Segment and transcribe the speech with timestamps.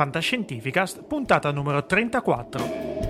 [0.00, 3.09] Fantascientificast, puntata numero 34.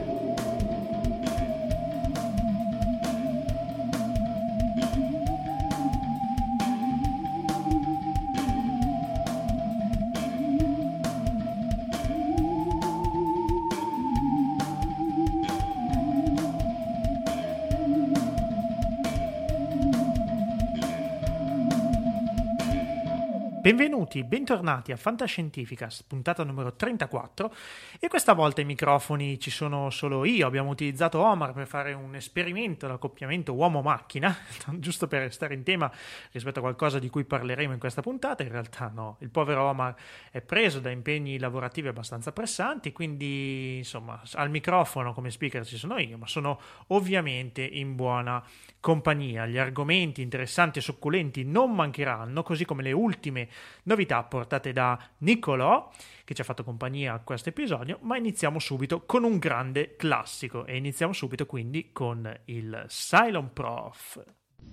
[23.61, 27.55] Benvenuti, bentornati a Fantascientificast, puntata numero 34
[28.00, 32.14] e questa volta i microfoni ci sono solo io, abbiamo utilizzato Omar per fare un
[32.14, 34.35] esperimento, l'accoppiamento uomo-macchina,
[34.80, 35.92] giusto per stare in tema
[36.33, 39.95] rispetto a qualcosa di cui parleremo in questa puntata, in realtà no, il povero Omar
[40.30, 45.98] è preso da impegni lavorativi abbastanza pressanti, quindi insomma al microfono come speaker ci sono
[45.98, 48.42] io, ma sono ovviamente in buona
[48.80, 53.48] compagnia, gli argomenti interessanti e succulenti non mancheranno, così come le ultime
[53.84, 55.90] novità portate da Niccolò
[56.24, 60.64] che ci ha fatto compagnia a questo episodio, ma iniziamo subito con un grande classico
[60.64, 64.22] e iniziamo subito quindi con il Cylon Prof.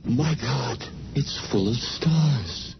[0.03, 2.77] My God, it's full of stars.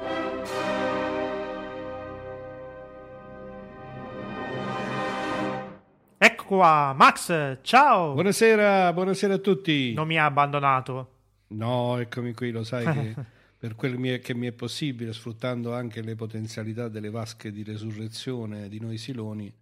[0.00, 0.77] Ecco
[6.48, 8.14] qua, Max, ciao!
[8.14, 9.92] Buonasera, buonasera a tutti.
[9.92, 11.16] Non mi ha abbandonato.
[11.48, 13.14] No, eccomi qui, lo sai che
[13.58, 18.80] per quel che mi è possibile, sfruttando anche le potenzialità delle vasche di resurrezione di
[18.80, 19.54] noi siloni,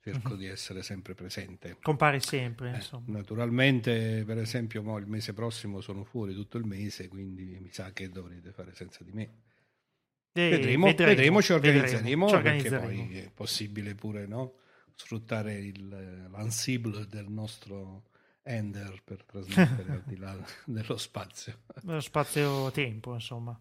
[0.00, 1.78] cerco di essere sempre presente.
[1.82, 3.02] Compare sempre, Eh, insomma.
[3.06, 7.90] naturalmente, per esempio, mo il mese prossimo sono fuori tutto il mese, quindi mi sa
[7.92, 9.28] che dovrete fare senza di me.
[10.34, 13.06] Eh, vedremo, vedremo, ci organizzeremo, ci perché organizzeremo.
[13.08, 14.52] poi è possibile pure no?
[14.94, 18.04] Sfruttare il, l'ansible del nostro
[18.42, 20.36] Ender per trasmettere al di là
[20.66, 21.60] dello spazio.
[21.82, 23.58] Nello spazio-tempo, insomma.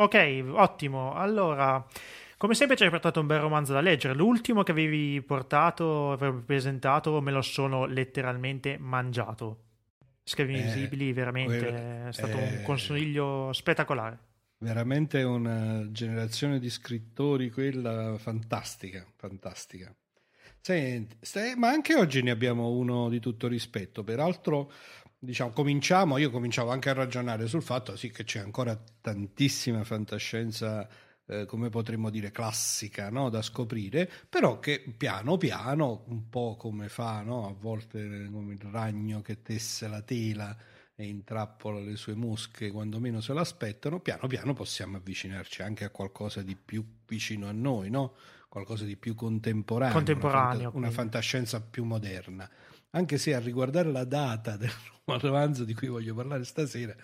[0.00, 1.14] Ok, ottimo.
[1.14, 1.84] Allora,
[2.36, 4.14] come sempre ci hai portato un bel romanzo da leggere.
[4.14, 9.64] L'ultimo che avevi portato, avevi presentato, me lo sono letteralmente mangiato.
[10.22, 14.18] Schiavi Eh, invisibili, veramente quello- è stato un eh, consiglio spettacolare.
[14.58, 19.92] Veramente una generazione di scrittori, quella fantastica, fantastica.
[20.60, 24.04] Senti, stai- ma anche oggi ne abbiamo uno di tutto rispetto.
[24.04, 24.70] Peraltro,
[25.18, 30.86] diciamo, cominciamo, io cominciavo anche a ragionare sul fatto sì, che c'è ancora tantissima fantascienza,
[31.26, 36.88] eh, come potremmo dire, classica no, da scoprire, però che piano piano, un po' come
[36.88, 40.54] fa no, a volte come il ragno che tesse la tela
[40.94, 45.90] e intrappola le sue mosche quando meno se l'aspettano, piano piano possiamo avvicinarci anche a
[45.90, 48.14] qualcosa di più vicino a noi, no?
[48.48, 52.48] Qualcosa di più contemporaneo, Contemporaneo, una, fanta- una fantascienza più moderna.
[52.90, 54.72] Anche se a riguardare la data del
[55.04, 56.94] romanzo di cui voglio parlare stasera,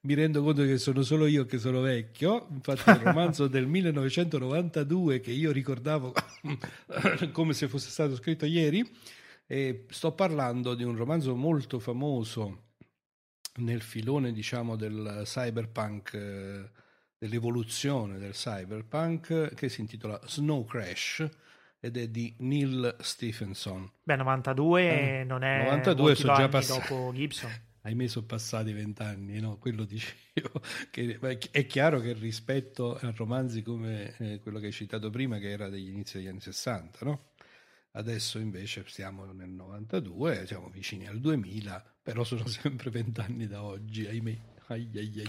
[0.00, 2.48] mi rendo conto che sono solo io che sono vecchio.
[2.50, 6.14] Infatti, il romanzo del 1992 che io ricordavo
[7.32, 8.90] come se fosse stato scritto ieri.
[9.46, 12.62] E sto parlando di un romanzo molto famoso
[13.56, 16.70] nel filone, diciamo, del cyberpunk, eh,
[17.24, 21.26] dell'evoluzione del cyberpunk, che si intitola Snow Crash
[21.80, 23.90] ed è di Neil Stephenson.
[24.02, 26.88] Beh, 92 eh, non è 92 sono già passati.
[26.88, 27.50] dopo Gibson.
[27.84, 29.58] Ahimè sono passati vent'anni, no?
[29.58, 30.60] Quello dicevo.
[30.90, 31.18] Che
[31.50, 35.68] è chiaro che rispetto a romanzi come eh, quello che hai citato prima, che era
[35.68, 37.32] degli inizi degli anni 60, no?
[37.92, 44.06] Adesso invece siamo nel 92, siamo vicini al 2000, però sono sempre vent'anni da oggi,
[44.06, 44.38] ahimè.
[44.66, 45.22] Ai, ai,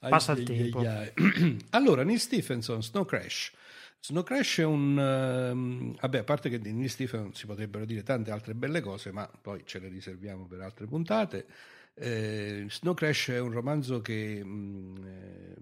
[0.00, 0.82] ai, Passa il tempo.
[1.70, 3.52] Allora, Neil Stephenson, Snow Crash.
[4.00, 4.96] Snow Crash è un...
[4.96, 9.12] Uh, vabbè, a parte che di Neil Stephenson si potrebbero dire tante altre belle cose,
[9.12, 11.46] ma poi ce le riserviamo per altre puntate.
[11.94, 15.56] Eh, Snow Crash è un romanzo che mh, mm, eh,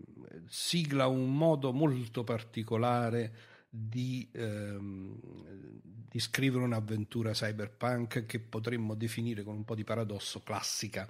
[0.49, 3.33] sigla un modo molto particolare
[3.69, 5.17] di, ehm,
[6.09, 11.09] di, scrivere un'avventura cyberpunk che potremmo definire con un po' di paradosso classica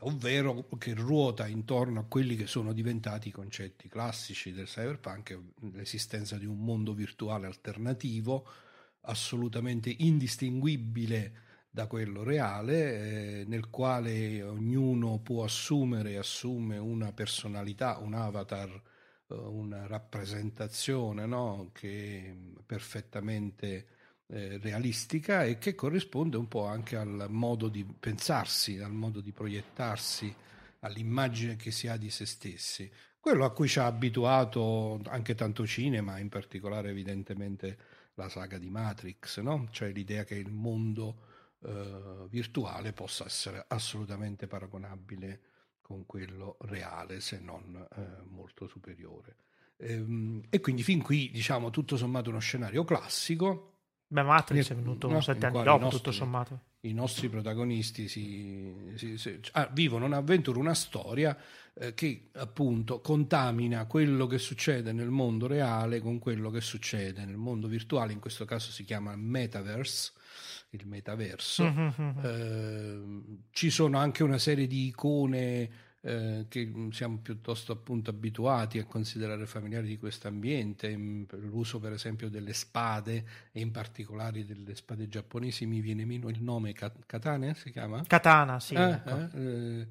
[0.00, 5.38] ovvero che ruota intorno a quelli che sono diventati i concetti classici del cyberpunk,
[5.72, 8.46] l'esistenza di un mondo virtuale alternativo
[9.02, 17.98] assolutamente indistinguibile da quello reale, eh, nel quale ognuno può assumere e assume una personalità,
[17.98, 18.68] un avatar,
[19.28, 21.70] eh, una rappresentazione no?
[21.72, 23.86] che perfettamente
[24.28, 29.32] eh, realistica e che corrisponde un po' anche al modo di pensarsi, al modo di
[29.32, 30.34] proiettarsi,
[30.80, 32.90] all'immagine che si ha di se stessi.
[33.18, 37.78] Quello a cui ci ha abituato anche tanto cinema, in particolare evidentemente
[38.14, 39.68] la saga di Matrix, no?
[39.70, 41.26] cioè l'idea che il mondo
[41.60, 45.40] eh, virtuale possa essere assolutamente paragonabile
[45.80, 49.36] con quello reale, se non eh, molto superiore.
[49.78, 53.77] Ehm, e quindi fin qui, diciamo, tutto sommato uno scenario classico,
[54.10, 56.60] Beh, Matrix è venuto no, sette anni dopo, nostri, tutto sommato.
[56.80, 61.36] I nostri protagonisti si, si, si, ah, vivono un'avventura, una storia
[61.74, 67.36] eh, che appunto contamina quello che succede nel mondo reale con quello che succede nel
[67.36, 70.12] mondo virtuale, in questo caso si chiama metaverse,
[70.70, 71.64] il metaverso.
[71.64, 72.18] Mm-hmm.
[72.24, 75.70] Eh, ci sono anche una serie di icone
[76.00, 82.28] eh, che siamo piuttosto appunto abituati a considerare familiari di questo ambiente, l'uso per esempio
[82.28, 87.70] delle spade e in particolare delle spade giapponesi mi viene meno il nome, katana si
[87.72, 88.04] chiama?
[88.06, 88.74] Katana, sì.
[88.74, 89.36] Eh, ecco.
[89.36, 89.86] eh,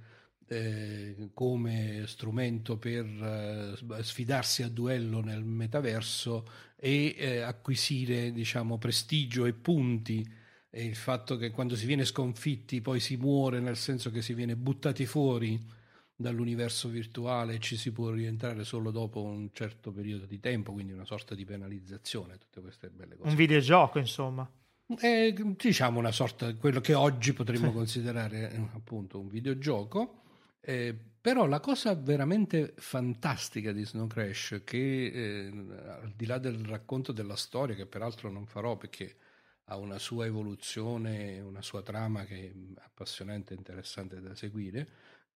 [0.49, 9.51] eh, come strumento per eh, sfidarsi a duello nel metaverso e acquisire diciamo prestigio e
[9.51, 10.25] punti
[10.69, 14.33] e il fatto che quando si viene sconfitti poi si muore nel senso che si
[14.33, 15.75] viene buttati fuori
[16.19, 21.05] dall'universo virtuale ci si può rientrare solo dopo un certo periodo di tempo, quindi una
[21.05, 23.29] sorta di penalizzazione, tutte queste belle cose.
[23.29, 24.49] Un videogioco, insomma.
[24.87, 30.23] È, diciamo una sorta di quello che oggi potremmo considerare eh, appunto un videogioco.
[30.59, 36.65] Eh, però la cosa veramente fantastica di Snow Crash, che eh, al di là del
[36.65, 39.17] racconto della storia, che peraltro non farò perché
[39.65, 42.51] ha una sua evoluzione, una sua trama che è
[42.83, 44.87] appassionante e interessante da seguire,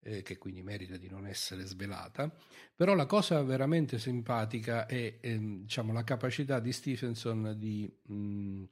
[0.02, 2.32] eh, che quindi merita di non essere svelata,
[2.74, 8.64] però la cosa veramente simpatica è ehm, diciamo, la capacità di Stevenson di, mh, mm,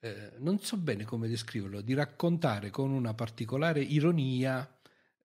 [0.00, 4.68] eh, non so bene come descriverlo, di raccontare con una particolare ironia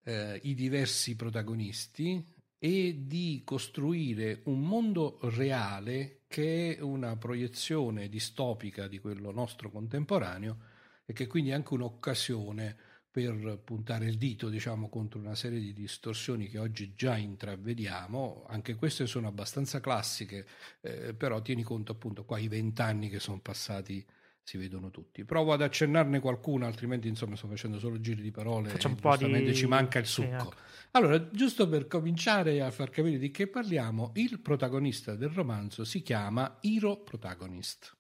[0.04, 2.26] eh, i diversi protagonisti
[2.58, 10.58] e di costruire un mondo reale che è una proiezione distopica di quello nostro contemporaneo
[11.06, 12.78] e che quindi è anche un'occasione
[13.12, 18.76] per puntare il dito diciamo, contro una serie di distorsioni che oggi già intravediamo, anche
[18.76, 20.48] queste sono abbastanza classiche,
[20.80, 24.06] eh, però tieni conto appunto qua i vent'anni che sono passati
[24.44, 25.24] si vedono tutti.
[25.26, 29.52] Provo ad accennarne qualcuna, altrimenti insomma sto facendo solo giri di parole Facciamo e giustamente
[29.52, 29.56] di...
[29.56, 30.28] ci manca il succo.
[30.28, 30.54] Sì, ecco.
[30.92, 36.02] Allora, giusto per cominciare a far capire di che parliamo, il protagonista del romanzo si
[36.02, 38.00] chiama Hero Protagonist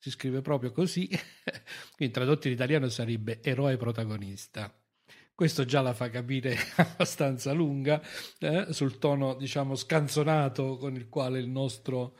[0.00, 1.06] si scrive proprio così,
[1.94, 4.74] quindi tradotto in italiano sarebbe eroe protagonista.
[5.34, 8.02] Questo già la fa capire abbastanza lunga
[8.38, 12.16] eh, sul tono, diciamo, scanzonato con il quale il nostro,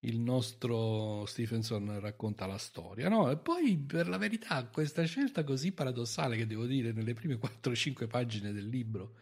[0.00, 3.08] il nostro Stephenson racconta la storia.
[3.08, 3.28] No?
[3.28, 8.06] E poi, per la verità, questa scelta così paradossale che devo dire nelle prime 4-5
[8.06, 9.14] pagine del libro,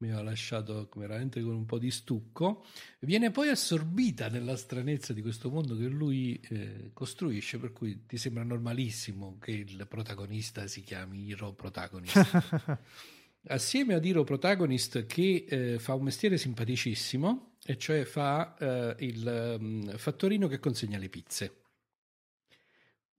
[0.00, 2.64] mi ha lasciato veramente con un po' di stucco,
[3.00, 8.16] viene poi assorbita nella stranezza di questo mondo che lui eh, costruisce, per cui ti
[8.16, 12.78] sembra normalissimo che il protagonista si chiami Hero Protagonist.
[13.48, 19.56] Assieme ad Hero Protagonist che eh, fa un mestiere simpaticissimo, e cioè fa eh, il
[19.58, 21.54] um, fattorino che consegna le pizze.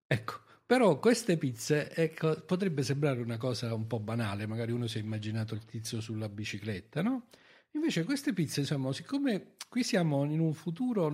[0.07, 4.99] Ecco, però queste pizze ecco, potrebbe sembrare una cosa un po' banale, magari uno si
[4.99, 7.27] è immaginato il tizio sulla bicicletta, no?
[7.71, 11.09] Invece queste pizze, insomma, siccome qui siamo in un futuro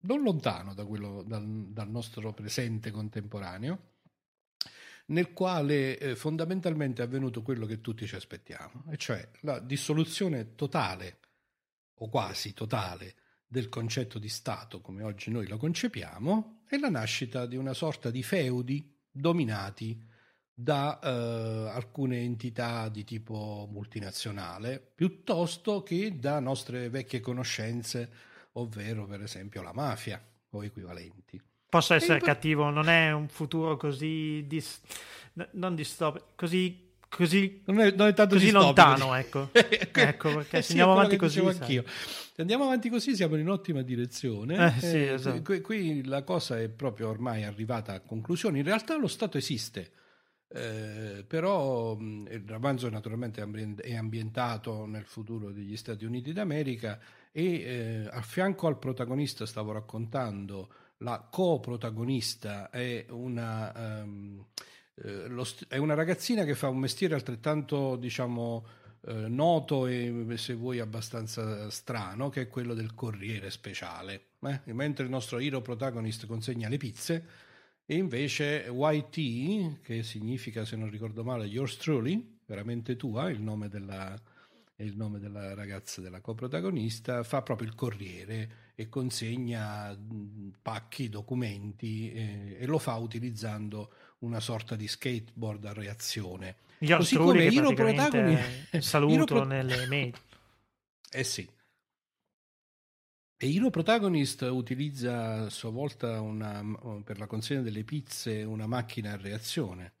[0.00, 3.92] non lontano da quello, dal, dal nostro presente contemporaneo,
[5.06, 10.56] nel quale eh, fondamentalmente è avvenuto quello che tutti ci aspettiamo, e cioè la dissoluzione
[10.56, 11.20] totale
[11.98, 13.14] o quasi totale
[13.46, 18.10] del concetto di Stato come oggi noi lo concepiamo e la nascita di una sorta
[18.10, 20.06] di feudi dominati
[20.52, 28.10] da eh, alcune entità di tipo multinazionale piuttosto che da nostre vecchie conoscenze,
[28.52, 30.20] ovvero per esempio la mafia
[30.50, 31.40] o equivalenti.
[31.68, 34.80] Posso essere cattivo, non è un futuro così dis...
[35.52, 39.48] non distopico, così così, non è, non è così lontano, ecco.
[39.52, 41.40] ecco, perché eh se andiamo avanti così.
[41.40, 41.84] Anch'io.
[41.86, 44.76] Se andiamo avanti così siamo in ottima direzione.
[44.76, 45.42] Eh, sì, eh, esatto.
[45.42, 48.58] qui, qui, la cosa è proprio ormai arrivata a conclusione.
[48.58, 49.92] In realtà lo Stato esiste,
[50.48, 53.42] eh, però il romanzo naturalmente
[53.80, 56.98] è ambientato nel futuro degli Stati Uniti d'America
[57.32, 64.02] e eh, a fianco al protagonista stavo raccontando la coprotagonista è una...
[64.02, 64.44] Um,
[65.02, 68.66] eh, st- è una ragazzina che fa un mestiere altrettanto, diciamo,
[69.06, 74.30] eh, noto e se vuoi abbastanza strano, che è quello del corriere speciale.
[74.40, 74.60] Eh?
[74.72, 77.24] Mentre il nostro hero protagonist consegna le pizze,
[77.90, 83.68] e invece YT, che significa, se non ricordo male, yours truly, veramente tua, il nome
[83.68, 84.14] della,
[84.76, 89.98] il nome della ragazza della coprotagonista, fa proprio il corriere e consegna
[90.60, 93.90] pacchi, documenti eh, e lo fa utilizzando
[94.20, 96.56] una sorta di skateboard a reazione.
[96.78, 99.44] Gli Così come Hero Protagonist saluto Pro...
[99.44, 100.14] nelle mail.
[101.10, 101.48] Eh sì.
[103.40, 106.64] E Hero Protagonist utilizza a sua volta una,
[107.04, 109.94] per la consegna delle pizze una macchina a reazione.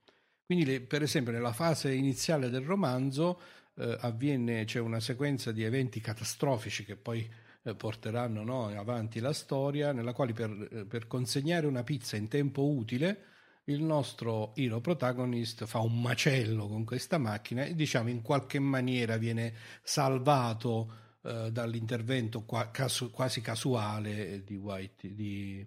[0.44, 3.40] Quindi, le, per esempio, nella fase iniziale del romanzo
[3.76, 7.28] eh, avviene, c'è una sequenza di eventi catastrofici che poi
[7.62, 12.28] eh, porteranno no, avanti la storia, nella quale per, eh, per consegnare una pizza in
[12.28, 13.24] tempo utile
[13.68, 19.16] il nostro hero protagonist fa un macello con questa macchina e diciamo in qualche maniera
[19.16, 25.66] viene salvato eh, dall'intervento qua, casu, quasi casuale di White, di,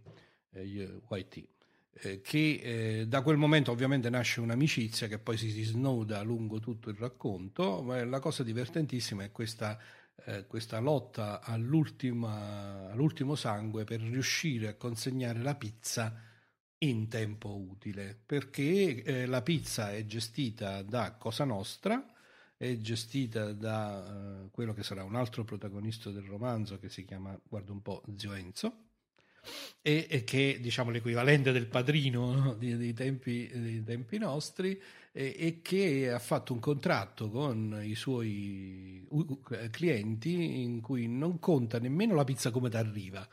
[0.52, 1.48] eh, White
[1.94, 6.90] eh, che eh, da quel momento ovviamente nasce un'amicizia che poi si snoda lungo tutto
[6.90, 9.78] il racconto, ma la cosa divertentissima è questa,
[10.26, 16.30] eh, questa lotta all'ultimo sangue per riuscire a consegnare la pizza
[16.84, 22.04] in tempo utile, perché eh, la pizza è gestita da Cosa Nostra,
[22.58, 27.38] è gestita da uh, quello che sarà un altro protagonista del romanzo che si chiama,
[27.48, 28.90] guarda un po', Zio Enzo,
[29.82, 32.54] e, e che è diciamo l'equivalente del padrino no?
[32.54, 34.80] dei, dei, tempi, dei, tempi, nostri
[35.12, 39.08] e, e, che ha fatto un contratto con i suoi
[39.72, 43.28] clienti in cui non conta nemmeno la pizza come ti arriva,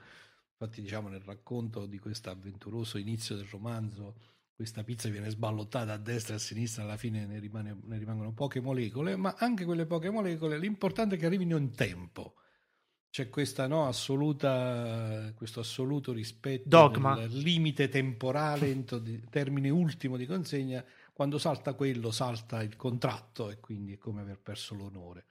[0.61, 4.17] Infatti, diciamo, nel racconto di questo avventuroso inizio del romanzo,
[4.53, 8.33] questa pizza viene sballottata a destra e a sinistra, alla fine ne, rimane, ne rimangono
[8.33, 12.35] poche molecole, ma anche quelle poche molecole, l'importante è che arrivino in tempo.
[13.09, 17.15] C'è questa, no, assoluta, questo assoluto rispetto Dogma.
[17.15, 18.85] del limite temporale, in
[19.31, 24.41] termine ultimo di consegna, quando salta quello salta il contratto e quindi è come aver
[24.41, 25.25] perso l'onore.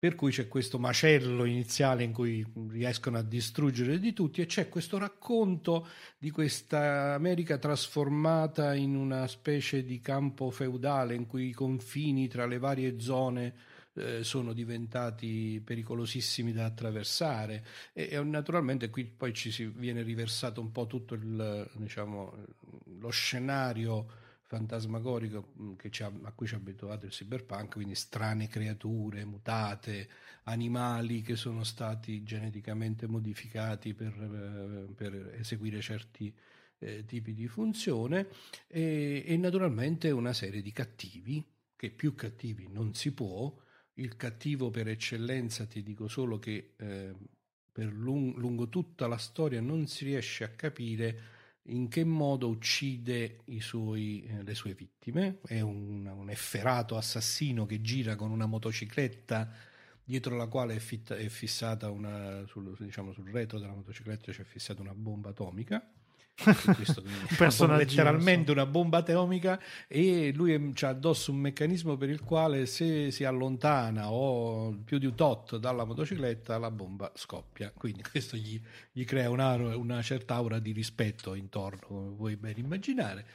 [0.00, 4.70] Per cui c'è questo macello iniziale in cui riescono a distruggere di tutti e c'è
[4.70, 11.52] questo racconto di questa America trasformata in una specie di campo feudale in cui i
[11.52, 13.54] confini tra le varie zone
[13.92, 17.62] eh, sono diventati pericolosissimi da attraversare.
[17.92, 22.46] E, e, naturalmente qui poi ci si viene riversato un po' tutto il, diciamo,
[23.00, 24.06] lo scenario
[24.50, 25.72] fantasmagorico mm,
[26.24, 30.08] a cui ci ha abituato il cyberpunk, quindi strane creature, mutate,
[30.44, 36.34] animali che sono stati geneticamente modificati per, eh, per eseguire certi
[36.78, 38.26] eh, tipi di funzione
[38.66, 43.56] e, e, naturalmente una serie di cattivi, che più cattivi non si può,
[43.94, 47.14] il cattivo per eccellenza ti dico solo che eh,
[47.70, 53.40] per lung- lungo tutta la storia non si riesce a capire in che modo uccide
[53.58, 55.38] suoi, eh, le sue vittime.
[55.44, 59.52] È un, un, efferato assassino che gira con una motocicletta
[60.02, 64.42] dietro la quale è, fitta, è fissata una, sul, diciamo, sul retro della motocicletta c'è
[64.42, 65.88] fissata una bomba atomica
[67.34, 72.66] questo una letteralmente una bomba atomica e lui ha addosso un meccanismo per il quale
[72.66, 77.72] se si allontana o più di un tot dalla motocicletta la bomba scoppia.
[77.76, 82.58] Quindi questo gli, gli crea una, una, certa aura di rispetto intorno come puoi ben
[82.58, 83.26] immaginare.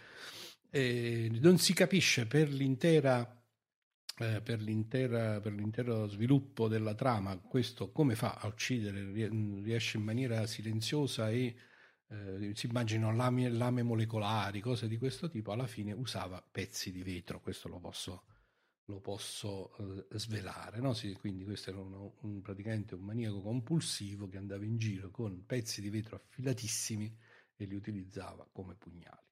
[0.70, 3.36] E non si capisce per l'intera
[4.18, 4.60] eh, per,
[5.42, 9.12] per, l'intero sviluppo della trama, questo come fa a uccidere,
[9.62, 11.54] riesce in maniera silenziosa e
[12.16, 17.04] eh, si immaginano lame, lame, molecolari, cose di questo tipo, alla fine usava pezzi di
[17.04, 18.24] vetro, questo lo posso,
[18.86, 20.80] lo posso eh, svelare.
[20.80, 20.94] No?
[20.94, 25.46] Sì, quindi questo era uno, un, praticamente un maniaco compulsivo che andava in giro con
[25.46, 27.18] pezzi di vetro affilatissimi
[27.56, 29.25] e li utilizzava come pugnali.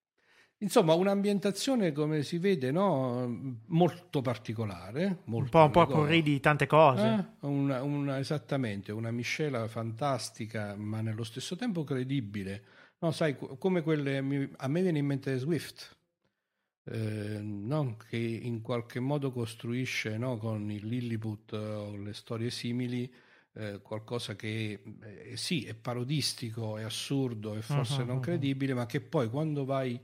[0.59, 3.59] Insomma, un'ambientazione, come si vede, no?
[3.67, 5.19] molto particolare.
[5.25, 7.35] Molto un po', un po' di tante cose.
[7.41, 7.47] Eh?
[7.47, 12.63] Una, una, esattamente, una miscela fantastica, ma nello stesso tempo credibile.
[12.99, 14.17] No, sai, come quelle...
[14.19, 15.97] A me viene in mente Swift,
[16.85, 17.97] eh, no?
[18.09, 20.37] che in qualche modo costruisce no?
[20.37, 23.11] con il Lilliput o le storie simili
[23.55, 28.85] eh, qualcosa che eh, sì, è parodistico, è assurdo, è forse uh-huh, non credibile, ma
[28.85, 29.99] che poi quando vai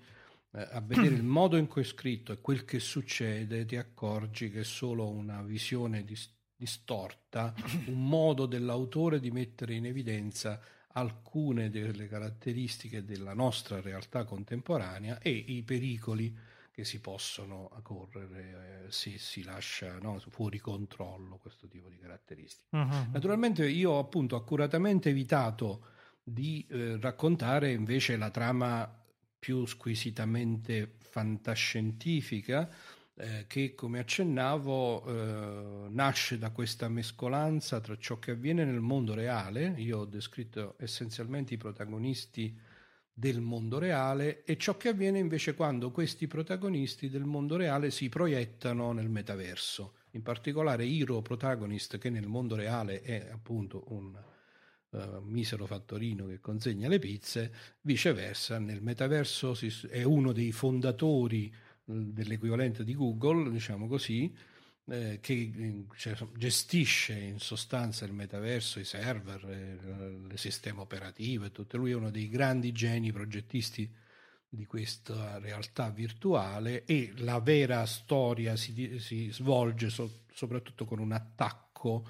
[0.51, 4.49] eh, a vedere il modo in cui è scritto e quel che succede, ti accorgi
[4.49, 7.53] che è solo una visione dis- distorta,
[7.85, 10.59] un modo dell'autore di mettere in evidenza
[10.93, 16.35] alcune delle caratteristiche della nostra realtà contemporanea e i pericoli
[16.71, 22.75] che si possono correre eh, se si lascia no, fuori controllo questo tipo di caratteristiche.
[22.75, 23.11] Uh-huh.
[23.11, 25.85] Naturalmente io ho appunto accuratamente evitato
[26.23, 28.98] di eh, raccontare invece la trama
[29.39, 32.69] più squisitamente fantascientifica
[33.15, 39.13] eh, che, come accennavo, eh, nasce da questa mescolanza tra ciò che avviene nel mondo
[39.13, 42.57] reale, io ho descritto essenzialmente i protagonisti
[43.11, 48.07] del mondo reale, e ciò che avviene invece quando questi protagonisti del mondo reale si
[48.07, 49.95] proiettano nel metaverso.
[50.11, 54.17] In particolare Hero Protagonist, che nel mondo reale è appunto un
[54.91, 61.53] uh, misero fattorino che consegna le pizze, viceversa nel metaverso si, è uno dei fondatori
[61.85, 64.33] uh, dell'equivalente di Google, diciamo così,
[64.89, 71.51] eh, che cioè, gestisce in sostanza il metaverso, i server, eh, il sistema operativo e
[71.51, 71.77] tutto.
[71.77, 73.89] Lui è uno dei grandi geni progettisti
[74.51, 81.11] di questa realtà virtuale e la vera storia si, si svolge so, soprattutto con un
[81.11, 82.07] attacco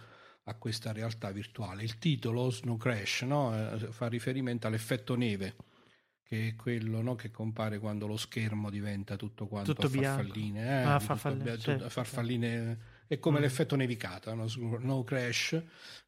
[0.49, 1.83] a questa realtà virtuale.
[1.83, 3.73] Il titolo Snow Crash no?
[3.73, 5.55] Eh, fa riferimento all'effetto neve,
[6.23, 7.15] che è quello no?
[7.15, 10.61] che compare quando lo schermo diventa tutto quanto tutto farfalline.
[10.61, 11.89] Eh, ah, farfalline, tutto, certo.
[11.89, 13.41] farfalline è come mm.
[13.41, 14.47] l'effetto nevicata, no?
[14.47, 15.61] Snow Crash,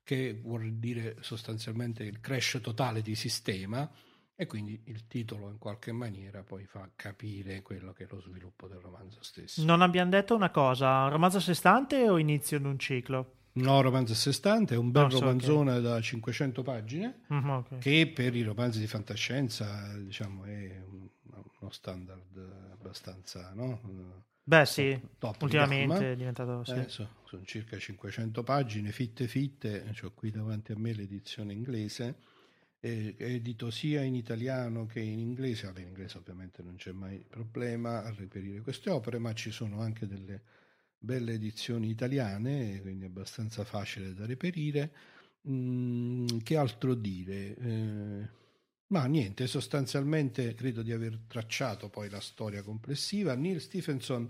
[0.03, 3.89] che vuol dire sostanzialmente il crash totale di sistema.
[4.35, 8.67] E quindi il titolo in qualche maniera poi fa capire quello che è lo sviluppo
[8.67, 9.63] del romanzo stesso.
[9.63, 13.40] Non abbiamo detto una cosa, romanzo a sé stante o inizio di un ciclo?
[13.53, 15.81] No, romanzo a sé stante, è un bel no, so romanzone okay.
[15.83, 17.79] da 500 pagine mm-hmm, okay.
[17.79, 20.81] che per i romanzi di fantascienza diciamo, è
[21.59, 22.37] uno standard
[22.71, 23.51] abbastanza...
[23.53, 24.29] No?
[24.43, 26.63] Beh sì, top ultimamente è diventato...
[26.63, 26.73] Sì.
[26.73, 32.15] Eh, so, sono circa 500 pagine, fitte fitte, ho qui davanti a me l'edizione inglese,
[32.79, 37.23] è edito sia in italiano che in inglese, allora in inglese ovviamente non c'è mai
[37.29, 40.41] problema a reperire queste opere, ma ci sono anche delle
[41.03, 44.91] belle edizioni italiane, quindi abbastanza facile da reperire.
[45.49, 47.55] Mm, che altro dire?
[47.57, 48.29] Eh,
[48.87, 53.33] ma niente, sostanzialmente credo di aver tracciato poi la storia complessiva.
[53.33, 54.29] Neil Stephenson,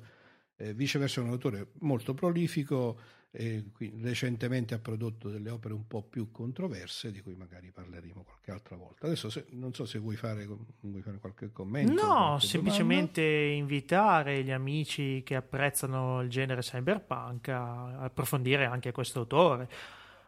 [0.56, 3.00] eh, viceversa, è un autore molto prolifico
[3.34, 8.76] recentemente ha prodotto delle opere un po' più controverse di cui magari parleremo qualche altra
[8.76, 9.06] volta.
[9.06, 11.94] Adesso se, non so se vuoi fare, vuoi fare qualche commento.
[11.94, 13.56] No, semplicemente domanda.
[13.56, 19.70] invitare gli amici che apprezzano il genere cyberpunk a approfondire anche questo autore.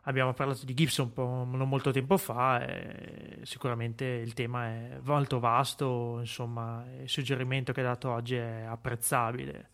[0.06, 6.18] Abbiamo parlato di Gibson non molto tempo fa e sicuramente il tema è molto vasto,
[6.20, 9.70] insomma il suggerimento che ha dato oggi è apprezzabile.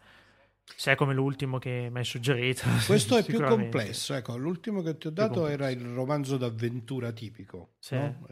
[0.75, 2.63] Se è come l'ultimo che mi hai suggerito.
[2.85, 4.13] Questo è più complesso.
[4.13, 7.73] Ecco, l'ultimo che ti ho dato era il romanzo d'avventura tipico.
[7.79, 8.27] Sì, no?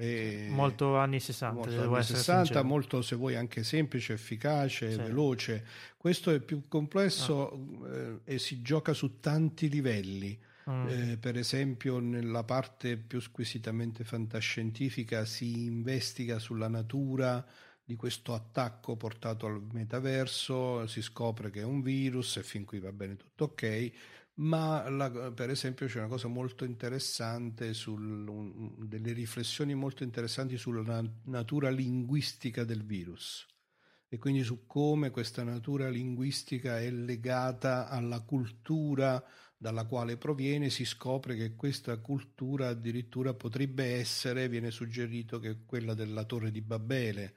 [0.50, 1.54] molto anni 60.
[1.54, 4.98] Molto anni 60, molto se vuoi anche semplice, efficace, sì.
[4.98, 5.66] veloce.
[5.98, 7.88] Questo è più complesso ah.
[7.90, 10.40] eh, e si gioca su tanti livelli.
[10.70, 10.88] Mm.
[10.88, 17.46] Eh, per esempio, nella parte più squisitamente fantascientifica si investiga sulla natura
[17.88, 22.80] di questo attacco portato al metaverso, si scopre che è un virus e fin qui
[22.80, 23.92] va bene tutto ok,
[24.40, 30.58] ma la, per esempio c'è una cosa molto interessante, sul, un, delle riflessioni molto interessanti
[30.58, 33.46] sulla natura linguistica del virus
[34.10, 39.24] e quindi su come questa natura linguistica è legata alla cultura
[39.56, 45.94] dalla quale proviene, si scopre che questa cultura addirittura potrebbe essere, viene suggerito che quella
[45.94, 47.36] della torre di Babele,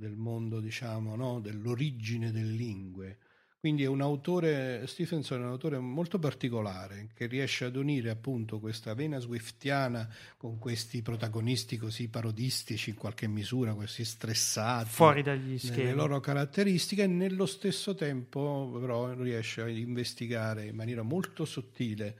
[0.00, 1.40] del mondo, diciamo, no?
[1.40, 3.18] dell'origine delle lingue.
[3.60, 8.58] Quindi è un autore, Stephenson è un autore molto particolare che riesce ad unire appunto
[8.58, 10.08] questa vena swiftiana
[10.38, 14.88] con questi protagonisti così parodistici in qualche misura, questi stressati.
[14.88, 15.84] Fuori dagli schemi.
[15.84, 22.16] Le loro caratteristiche e nello stesso tempo però riesce a investigare in maniera molto sottile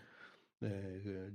[0.59, 1.33] eh,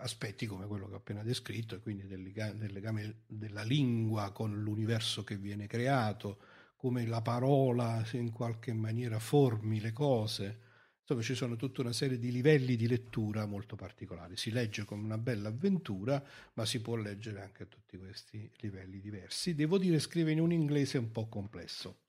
[0.00, 4.32] aspetti come quello che ho appena descritto e quindi del legame, del legame della lingua
[4.32, 6.38] con l'universo che viene creato
[6.76, 10.60] come la parola in qualche maniera formi le cose.
[11.00, 14.36] Insomma, ci sono tutta una serie di livelli di lettura molto particolari.
[14.36, 19.00] Si legge come una bella avventura, ma si può leggere anche a tutti questi livelli
[19.00, 19.54] diversi.
[19.54, 22.04] Devo dire, scrive in un inglese un po' complesso.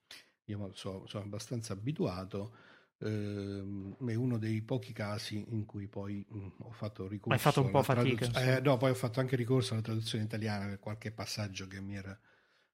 [0.46, 2.56] Io so, sono abbastanza abituato.
[3.04, 7.34] Ehm, è uno dei pochi casi in cui poi mh, ho fatto ricorso.
[7.34, 8.58] Hai fatto un po' fatica.
[8.58, 11.96] Eh, no, poi ho fatto anche ricorso alla traduzione italiana per qualche passaggio che mi
[11.96, 12.18] era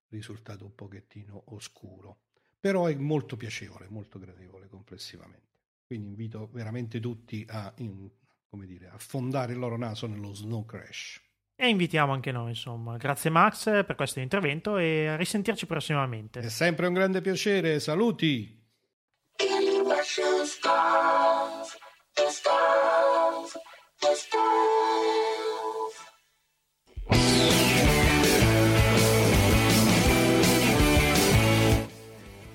[0.09, 2.19] risultato un pochettino oscuro,
[2.59, 5.45] però è molto piacevole, molto gradevole complessivamente.
[5.85, 8.09] Quindi invito veramente tutti a, in,
[8.49, 11.21] dire, a fondare il loro naso nello Snow Crash.
[11.55, 12.97] E invitiamo anche noi, insomma.
[12.97, 16.41] Grazie Max per questo intervento e a risentirci prossimamente.
[16.41, 18.66] È sempre un grande piacere, saluti!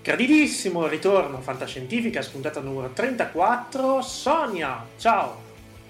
[0.03, 4.03] Graditissimo ritorno Fantascientifica, spuntata numero 34.
[4.03, 5.37] Sonia, ciao!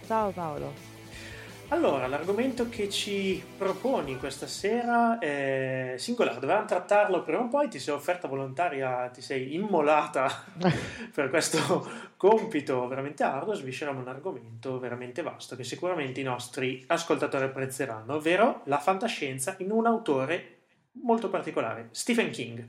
[0.06, 0.91] Ciao Paolo.
[1.72, 7.78] Allora, l'argomento che ci proponi questa sera è singolare, dovevamo trattarlo prima o poi, ti
[7.78, 10.44] sei offerta volontaria, ti sei immolata
[11.14, 17.44] per questo compito veramente arduo, svisceriamo un argomento veramente vasto che sicuramente i nostri ascoltatori
[17.44, 20.64] apprezzeranno, ovvero la fantascienza in un autore
[21.00, 22.68] molto particolare, Stephen King.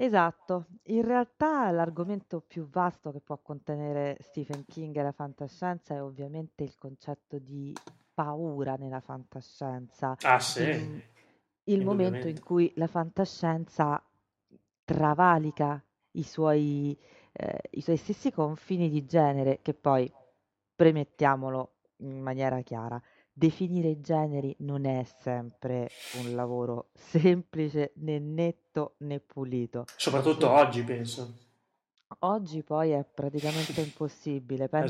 [0.00, 6.00] Esatto, in realtà l'argomento più vasto che può contenere Stephen King e la fantascienza è
[6.00, 7.74] ovviamente il concetto di
[8.14, 10.16] paura nella fantascienza.
[10.22, 11.02] Ah sì, Il,
[11.64, 14.00] il momento in cui la fantascienza
[14.84, 15.82] travalica
[16.12, 16.96] i suoi,
[17.32, 20.08] eh, i suoi stessi confini di genere, che poi,
[20.76, 23.02] premettiamolo in maniera chiara,
[23.38, 29.84] definire i generi non è sempre un lavoro semplice né netto né pulito.
[29.96, 31.46] Soprattutto oggi, penso.
[32.20, 34.66] Oggi poi è praticamente impossibile.
[34.68, 34.86] Pensa,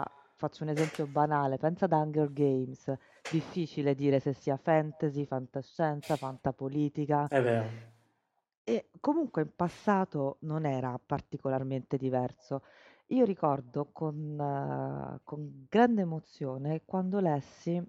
[0.00, 0.10] Esatto.
[0.36, 2.92] faccio un esempio banale, pensa ad Hunger Games.
[3.30, 7.28] Difficile dire se sia fantasy, fantascienza, fantapolitica.
[7.28, 7.88] È vero.
[8.64, 12.62] E comunque in passato non era particolarmente diverso.
[13.10, 17.82] Io ricordo con, eh, con grande emozione quando lessi,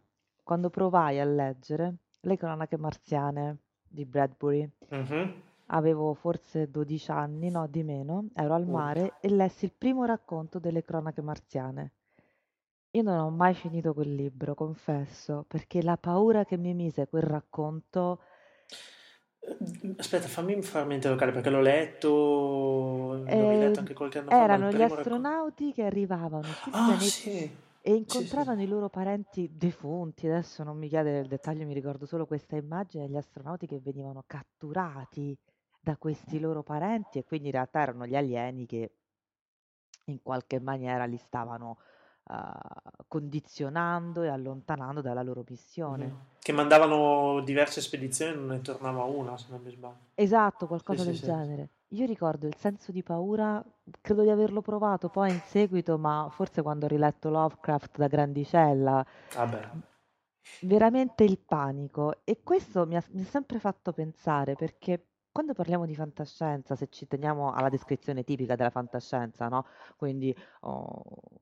[0.44, 3.58] quando provai a leggere Le cronache marziane
[3.88, 4.70] di Bradbury.
[4.90, 5.42] Mhm.
[5.68, 10.60] Avevo forse 12 anni, no, di meno, ero al mare e lessi il primo racconto
[10.60, 11.92] delle cronache marziane.
[12.92, 17.24] Io non ho mai finito quel libro, confesso, perché la paura che mi mise quel
[17.24, 18.20] racconto
[19.98, 24.38] Aspetta, fammi fare mente locale perché l'ho letto, l'ho eh, riletto anche qualche anno fa,
[24.38, 27.98] il erano gli astronauti che arrivavano sul Ah, pianeta sì, e sì, sì.
[27.98, 30.28] incontravano i loro parenti defunti.
[30.28, 34.24] Adesso non mi chiede del dettaglio, mi ricordo solo questa immagine degli astronauti che venivano
[34.28, 35.36] catturati
[35.80, 38.92] da questi loro parenti e quindi in realtà erano gli alieni che
[40.06, 41.78] in qualche maniera li stavano
[42.30, 46.06] eh, condizionando e allontanando dalla loro missione.
[46.06, 46.18] Mhm.
[46.40, 50.10] Che mandavano diverse spedizioni e non ne tornava una, se non mi sbaglio.
[50.16, 51.24] Esatto, Sì, qualcosa sì, del sì.
[51.26, 51.70] genere.
[51.90, 53.64] Io ricordo il senso di paura,
[54.00, 59.06] credo di averlo provato poi in seguito, ma forse quando ho riletto Lovecraft da grandicella,
[59.36, 59.70] Vabbè.
[60.60, 62.22] veramente il panico.
[62.24, 66.90] E questo mi ha, mi ha sempre fatto pensare, perché quando parliamo di fantascienza, se
[66.90, 69.66] ci teniamo alla descrizione tipica della fantascienza, no?
[69.96, 71.02] Quindi oh,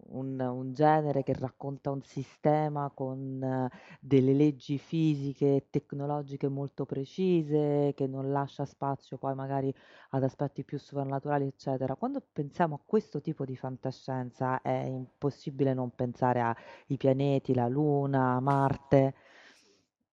[0.10, 3.68] un, un genere che racconta un sistema con
[4.00, 9.74] delle leggi fisiche e tecnologiche molto precise, che non lascia spazio poi magari
[10.12, 11.96] ad aspetti più sovrannaturali, eccetera.
[11.96, 18.40] Quando pensiamo a questo tipo di fantascienza è impossibile non pensare ai pianeti, la Luna,
[18.40, 19.16] Marte.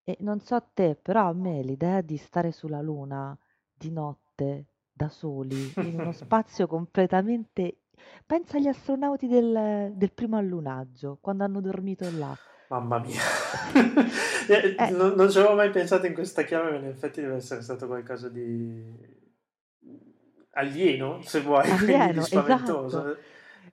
[0.05, 3.37] E non so te, però a me l'idea di stare sulla Luna
[3.77, 7.77] di notte, da soli, in uno spazio completamente...
[8.25, 12.37] Pensa agli astronauti del, del primo allunaggio, quando hanno dormito là.
[12.69, 13.21] Mamma mia.
[14.47, 17.35] Eh, Eh, non, non ci avevo mai pensato in questa chiave, ma in effetti deve
[17.37, 18.95] essere stato qualcosa di
[20.51, 23.05] alieno, se vuoi, quindi di alieno, spaventoso.
[23.11, 23.23] esatto.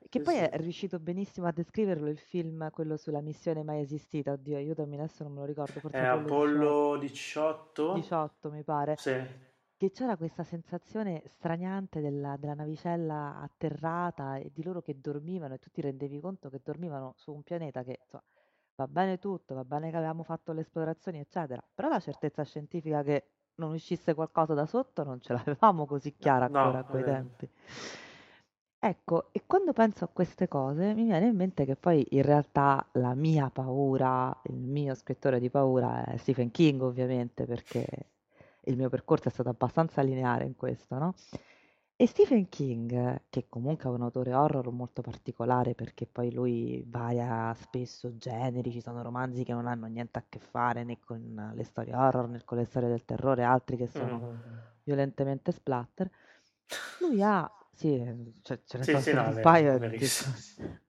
[0.08, 4.32] Che poi è riuscito benissimo a descriverlo il film, quello sulla missione mai esistita.
[4.32, 7.92] Oddio, aiutami, adesso non me lo ricordo, forse È Apollo Apollo 18?
[7.94, 8.96] 18, mi pare.
[8.98, 9.16] Sì.
[9.82, 15.58] Che c'era questa sensazione straniante della, della navicella atterrata e di loro che dormivano e
[15.58, 18.22] tu ti rendevi conto che dormivano su un pianeta che insomma,
[18.76, 23.02] va bene tutto, va bene che avevamo fatto le esplorazioni, eccetera, però la certezza scientifica
[23.02, 26.86] che non uscisse qualcosa da sotto non ce l'avevamo così chiara No, ancora a è
[26.86, 27.50] quei tempi.
[28.78, 32.86] Ecco, e quando penso a queste cose mi viene in mente che poi in realtà
[32.92, 38.11] la mia paura, il mio scrittore di paura è Stephen King, ovviamente, perché
[38.64, 41.14] il mio percorso è stato abbastanza lineare in questo, no?
[41.96, 47.54] E Stephen King, che comunque è un autore horror molto particolare perché poi lui varia
[47.54, 51.64] spesso generi, ci sono romanzi che non hanno niente a che fare né con le
[51.64, 54.60] storie horror né con le storie del terrore, altri che sono Mhm.
[54.84, 56.10] violentemente splatter.
[56.98, 59.78] Lui ha, sì, eh, ce, ne Sì, sono sì, no, un paio.
[59.78, 60.34] sono-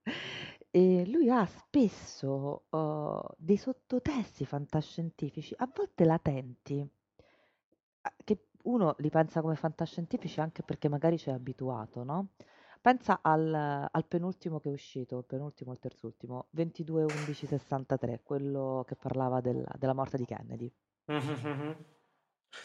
[0.76, 6.84] E lui ha spesso uh, dei sottotesti fantascientifici, a volte latenti,
[8.24, 12.30] che uno li pensa come fantascientifici anche perché magari ci è abituato, no?
[12.82, 13.54] Pensa al,
[13.90, 19.66] al penultimo che è uscito, il penultimo o il terzultimo, 22-11-63, quello che parlava del-
[19.78, 20.72] della morte di Kennedy.
[21.08, 21.76] Mhm.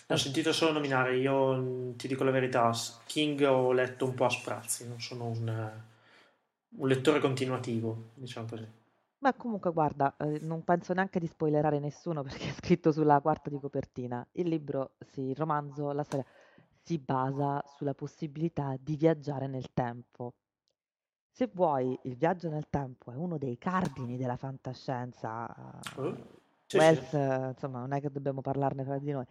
[0.09, 2.73] Ne ho sentito solo nominare, io ti dico la verità,
[3.07, 5.73] King ho letto un po' a sprazzi, non sono un,
[6.79, 8.67] un lettore continuativo, diciamo così.
[9.21, 13.51] Ma comunque guarda, eh, non penso neanche di spoilerare nessuno perché è scritto sulla quarta
[13.51, 14.27] di copertina.
[14.33, 16.25] Il libro, sì, il romanzo, la storia
[16.83, 20.35] si basa sulla possibilità di viaggiare nel tempo.
[21.31, 25.47] Se vuoi, il viaggio nel tempo è uno dei cardini della fantascienza.
[25.97, 26.25] Oh, eh,
[26.67, 26.79] Sì, sì.
[26.79, 29.25] Wells, eh, insomma, non è che dobbiamo parlarne fra di noi.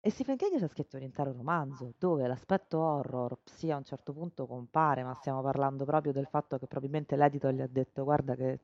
[0.00, 3.84] E Stephen King ci ha scritto un intero romanzo dove l'aspetto horror sì a un
[3.84, 8.04] certo punto compare, ma stiamo parlando proprio del fatto che probabilmente l'editor gli ha detto
[8.04, 8.60] guarda che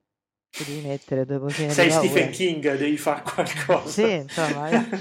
[0.51, 1.91] ti devi mettere due pochine di Sei.
[1.91, 3.89] Stephen King, devi fare qualcosa.
[3.89, 4.89] Sì, insomma, via.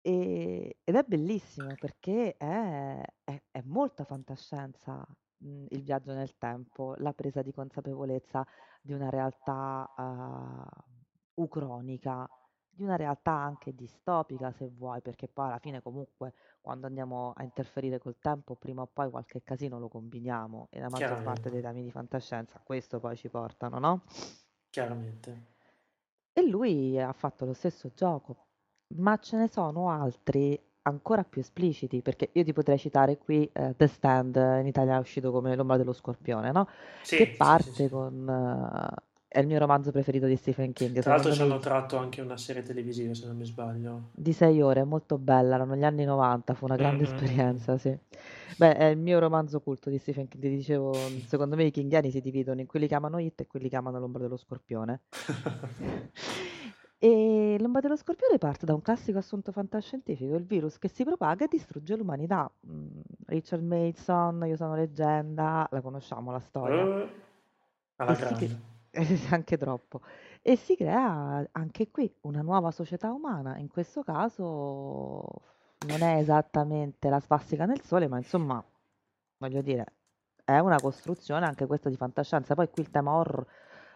[0.00, 5.04] E- ed è bellissimo perché è, è- è molta fantascienza,
[5.38, 8.46] mh, il viaggio nel tempo, la presa di consapevolezza
[8.80, 12.28] di una realtà uh, ucronica,
[12.76, 17.42] di una realtà anche distopica se vuoi, perché poi alla fine comunque quando andiamo a
[17.42, 21.62] interferire col tempo, prima o poi qualche casino lo combiniamo e la maggior parte dei
[21.62, 24.02] temi di fantascienza a questo poi ci portano, no?
[24.70, 25.54] chiaramente.
[26.32, 28.46] E lui ha fatto lo stesso gioco,
[28.96, 33.74] ma ce ne sono altri ancora più espliciti, perché io ti potrei citare qui eh,
[33.76, 36.68] The Stand, in Italia è uscito come L'ombra dello scorpione, no?
[37.00, 37.88] Sì, Che sì, sì, parte sì.
[37.88, 38.28] con...
[38.28, 42.20] eh, è il mio romanzo preferito di Stephen King, Tra l'altro ci hanno tratto anche
[42.20, 44.10] una serie televisiva, se non mi sbaglio.
[44.14, 47.10] di sei ore, è molto bella, erano gli anni 90, fu una grande Mm, mm,
[47.10, 47.14] mm.
[47.14, 47.98] esperienza, sì.
[48.56, 50.92] Beh, è il mio romanzo culto di Stephen King, ti dicevo,
[51.26, 53.98] secondo me i kingiani si dividono in quelli che amano It e quelli che amano
[53.98, 55.00] L'ombra dello scorpione.
[56.98, 61.44] E l'ombra dello scorpione parte da un classico assunto fantascientifico, il virus che si propaga
[61.44, 62.50] e distrugge l'umanità.
[62.66, 62.86] Mm,
[63.26, 67.02] Richard Mason, Io sono leggenda, la conosciamo la storia.
[67.02, 67.08] Eh,
[67.96, 68.60] alla E si grande.
[69.30, 70.00] anche troppo.
[70.42, 73.56] E si crea anche qui una nuova società umana.
[73.58, 75.24] In questo caso
[75.86, 78.62] non è esattamente la svastica nel sole, ma insomma,
[79.38, 79.84] voglio dire,
[80.44, 82.54] è una costruzione anche questa di fantascienza.
[82.54, 83.46] Poi qui il tema horror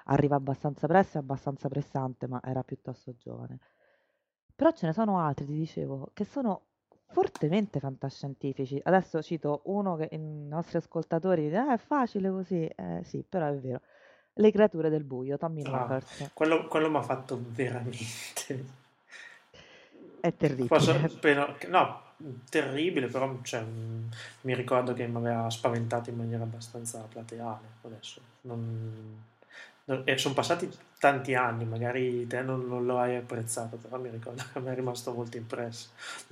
[0.06, 3.58] arriva abbastanza presto e abbastanza pressante, ma era piuttosto giovane.
[4.54, 6.62] Però ce ne sono altri, ti dicevo, che sono
[7.06, 8.80] fortemente fantascientifici.
[8.82, 12.64] Adesso cito uno che i nostri ascoltatori dicono, ah, è facile così.
[12.66, 13.80] Eh, sì, però è vero.
[14.40, 16.30] Le creature del buio, Tommy Ah, Knockers.
[16.32, 18.78] quello, quello mi ha fatto veramente...
[20.20, 20.68] È terribile.
[20.68, 22.00] Posso, appena- no,
[22.48, 27.66] terribile, però cioè, mi ricordo che mi aveva spaventato in maniera abbastanza plateale.
[27.82, 29.22] Adesso non,
[30.04, 34.42] e sono passati tanti anni, magari te non, non lo hai apprezzato, però mi ricordo
[34.52, 35.88] che mi è rimasto molto impresso.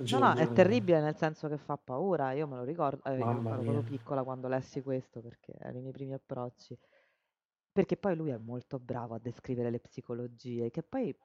[0.09, 2.31] No, no, è terribile nel senso che fa paura.
[2.33, 5.93] Io me lo ricordo, eh, ero proprio piccola quando lessi questo perché erano i miei
[5.93, 6.77] primi approcci.
[7.79, 11.15] Perché poi lui è molto bravo a descrivere le psicologie, che poi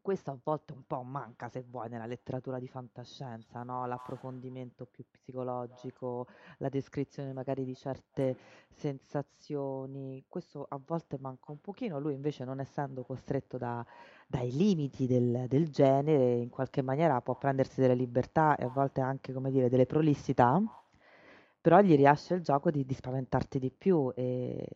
[0.00, 3.86] questo a volte un po' manca, se vuoi, nella letteratura di fantascienza, no?
[3.86, 6.26] L'approfondimento più psicologico,
[6.58, 8.36] la descrizione magari di certe
[8.70, 10.24] sensazioni.
[10.28, 12.00] Questo a volte manca un pochino.
[12.00, 13.86] Lui invece, non essendo costretto da-
[14.26, 19.00] dai limiti del, del genere, in qualche maniera può prendersi delle libertà e a volte
[19.00, 20.60] anche, come dire, delle prolissità,
[21.60, 24.66] però gli riesce il gioco di, di spaventarti di più e,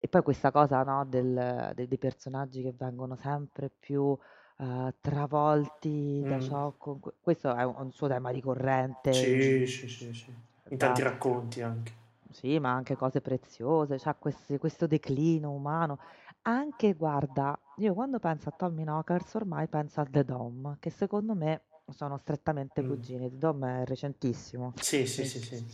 [0.00, 4.16] e poi questa cosa, no, del- de- dei personaggi che vengono sempre più
[4.60, 9.66] eh, travolti da ciò, con cui- questo è un, un suo tema ricorrente, Sì, in-
[9.66, 10.30] sì, sì, sì.
[10.70, 11.92] In da- tanti racconti anche.
[12.30, 15.98] sì, ma anche cose preziose, c'ha questi- questo declino umano.
[16.42, 21.34] Anche, guarda, io quando penso a Tommy Knockers ormai penso a The Dome, che secondo
[21.34, 22.86] me sono strettamente Mm.
[22.88, 23.30] cugini.
[23.30, 24.72] The Dom è recentissimo.
[24.76, 25.64] Sì, sì, sì, sì.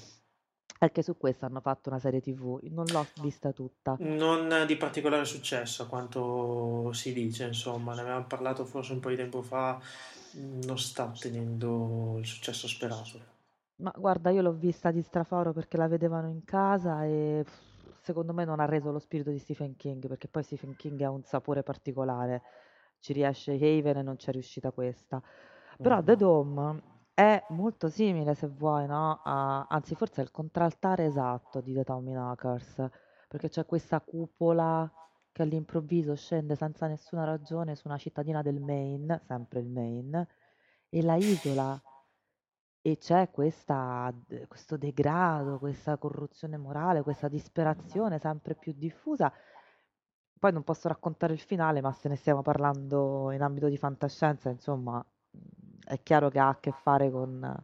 [0.78, 2.58] Anche su questo hanno fatto una serie TV.
[2.70, 3.96] Non l'ho vista tutta.
[4.00, 9.08] Non di particolare successo, a quanto si dice, insomma, ne avevamo parlato forse un po'
[9.08, 9.80] di tempo fa,
[10.66, 13.32] non sta ottenendo il successo sperato.
[13.76, 17.44] Ma guarda, io l'ho vista di straforo perché la vedevano in casa e
[18.00, 21.10] secondo me non ha reso lo spirito di Stephen King, perché poi Stephen King ha
[21.10, 22.42] un sapore particolare.
[22.98, 25.22] Ci riesce Haven e non c'è riuscita questa.
[25.80, 26.18] Però The Mhm.
[26.18, 26.82] Dome
[27.14, 29.20] è molto simile, se vuoi, no?
[29.22, 32.12] a- anzi, forse è il contraltare esatto di The Tommy
[33.28, 34.90] perché c'è questa cupola
[35.32, 40.28] che all'improvviso scende senza nessuna ragione su una cittadina del Maine, sempre il Maine,
[40.88, 41.80] e la isola.
[42.86, 44.12] E c'è questa,
[44.46, 49.32] questo degrado, questa corruzione morale, questa disperazione sempre più diffusa.
[50.38, 54.50] Poi non posso raccontare il finale, ma se ne stiamo parlando in ambito di fantascienza,
[54.50, 55.04] insomma,
[55.84, 57.62] è chiaro che ha a che fare con,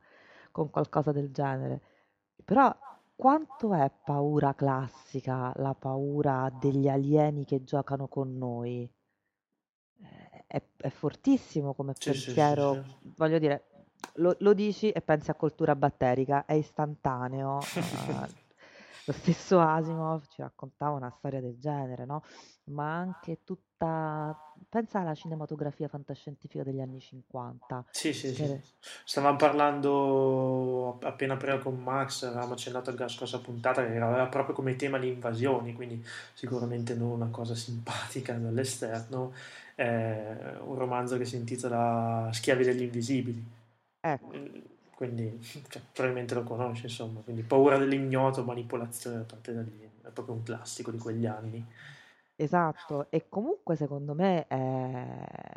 [0.52, 1.80] con qualcosa del genere.
[2.44, 2.74] Però
[3.16, 8.90] quanto è paura classica, la paura degli alieni che giocano con noi?
[10.02, 12.96] Eh, È, è fortissimo come Sì, sì, sì, pensiero, sì.
[13.16, 13.64] voglio dire,
[14.14, 17.70] lo, lo dici e pensi a cultura batterica, è istantaneo.
[17.76, 18.39] eh,
[19.06, 22.22] lo stesso Asimov ci raccontava una storia del genere, no?
[22.64, 24.36] Ma anche tutta...
[24.68, 27.84] Pensa alla cinematografia fantascientifica degli anni 50.
[27.90, 28.34] Sì, sì, sì.
[28.34, 28.60] che-
[29.04, 34.76] Stavamo parlando appena prima con Max, avevamo accennato alla scorsa puntata che aveva proprio come
[34.76, 39.32] tema le invasioni, quindi sicuramente non una cosa simpatica dall'esterno.
[39.74, 43.44] È un romanzo che si intitola Schiavi degli invisibili.
[44.00, 44.60] Ecco, Mm,
[45.00, 47.20] Quindi cioè, probabilmente lo conosci, insomma.
[47.20, 49.92] Quindi paura dell'ignoto, manipolazione da parte degli alieni.
[50.02, 51.66] È proprio un classico di quegli anni.
[52.36, 53.10] esatto.
[53.10, 55.52] E comunque secondo me è...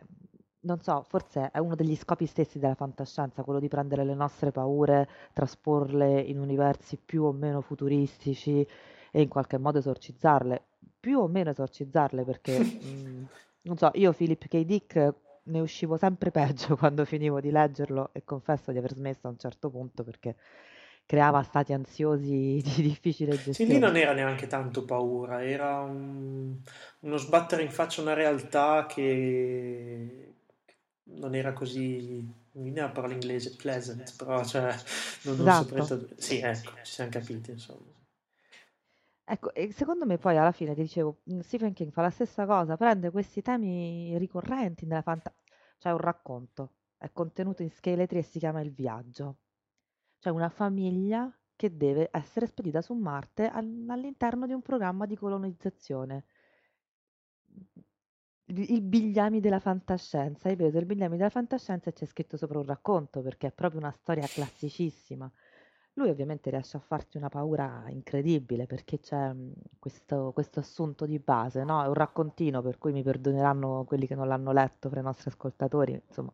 [0.62, 4.52] Non so, forse è uno degli scopi stessi della fantascienza, quello di prendere le nostre
[4.54, 8.66] paure, trasporle in universi più o meno futuristici
[9.12, 10.64] e in qualche modo esorcizzarle.
[11.02, 13.24] Più o meno esorcizzarle perché, mm,
[13.64, 14.64] non so, io Philip K.
[14.64, 15.14] Dick
[15.46, 19.38] ne uscivo sempre peggio quando finivo di leggerlo e confesso di aver smesso a un
[19.38, 20.36] certo punto perché
[21.06, 23.80] creava stati ansiosi di difficile Sì, lì gestione.
[23.80, 26.58] non era neanche tanto paura, era un-
[27.02, 30.34] uno sbattere in faccia una realtà che
[31.06, 34.74] non era così, mi viene la parola inglese, pleasant, però cioè,
[35.24, 36.08] non, non Esatto.
[36.18, 37.92] Sì, ecco, ci siamo capiti, insomma.
[39.26, 42.46] Ecco, e secondo me poi alla fine ti dicevo, mh, Stephen King fa la stessa
[42.46, 45.44] cosa, prende questi temi ricorrenti nella fantascienza,
[45.78, 49.38] c'è un racconto, è contenuto in scheletri e si chiama Il viaggio.
[50.20, 55.16] C'è una famiglia che deve essere spedita su Marte al- all'interno di un programma di
[55.18, 56.26] colonizzazione.
[58.46, 62.60] Il il Bigliami della fantascienza, hai preso il Bigliami della fantascienza e c'è scritto sopra
[62.60, 65.32] un racconto perché è proprio una storia classicissima.
[65.96, 71.20] Lui ovviamente riesce a farti una paura incredibile perché c'è mh, questo, questo assunto di
[71.20, 71.84] base, no?
[71.84, 75.30] È un raccontino per cui mi perdoneranno quelli che non l'hanno letto fra i nostri
[75.30, 76.34] ascoltatori, insomma.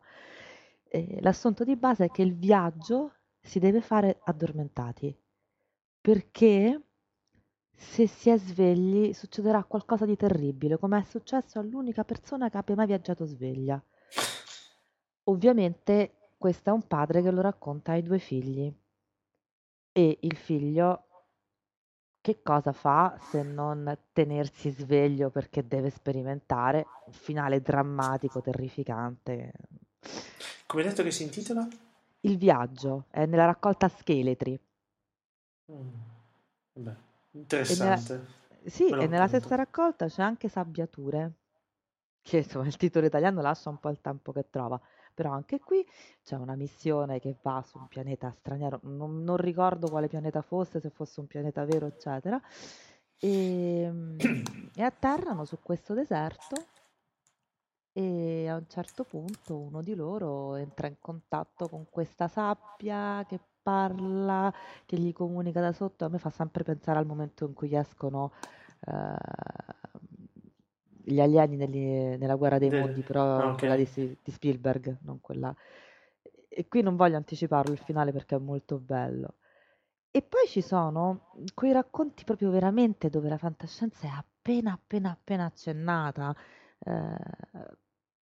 [0.88, 5.15] Eh, l'assunto di base è che il viaggio si deve fare addormentati
[6.02, 6.82] perché
[7.76, 12.76] se si è svegli succederà qualcosa di terribile, come è successo all'unica persona che abbia
[12.76, 13.82] mai viaggiato sveglia.
[15.26, 18.74] Ovviamente questo è un padre che lo racconta ai due figli
[19.91, 21.04] e il figlio
[22.21, 29.52] che cosa fa se non tenersi sveglio perché deve sperimentare un finale drammatico, terrificante.
[30.67, 31.67] Come hai detto che si intitola?
[32.21, 34.58] Il viaggio è nella raccolta Scheletri.
[35.71, 35.93] Mm,
[36.73, 36.95] Vabbè,
[37.63, 38.25] E nella, interessante.
[38.65, 41.34] sì, e nella stessa raccolta c'è anche Sabbiature,
[42.21, 44.80] che insomma il titolo italiano lascia un po' il tempo che trova,
[45.19, 45.86] però anche qui
[46.23, 50.79] c'è una missione che va su un pianeta straniero, non, non ricordo quale pianeta fosse,
[50.79, 52.41] se fosse un pianeta vero, eccetera,
[53.19, 54.15] e,
[54.73, 56.55] e atterrano su questo deserto
[57.91, 63.41] e a un certo punto uno di loro entra in contatto con questa sabbia che
[63.62, 64.53] parla,
[64.86, 66.05] che gli comunica da sotto.
[66.05, 68.32] A me fa sempre pensare al momento in cui escono
[68.88, 69.79] eh,
[71.10, 73.58] gli alieni negli- nella guerra dei De- mondi, però ok.
[73.58, 73.88] quella di,
[74.21, 75.56] di Spielberg, non quella.
[76.50, 79.36] E qui non voglio anticiparlo il finale perché è molto bello.
[80.12, 85.46] E poi ci sono quei racconti proprio veramente dove la fantascienza è appena appena appena
[85.46, 86.36] accennata,
[86.79, 87.15] eh,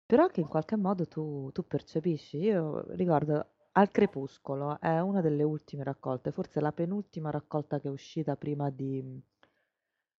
[0.07, 2.39] però che in qualche modo tu, tu percepisci.
[2.39, 7.91] Io ricordo Al Crepuscolo, è una delle ultime raccolte, forse la penultima raccolta che è
[7.91, 9.21] uscita prima di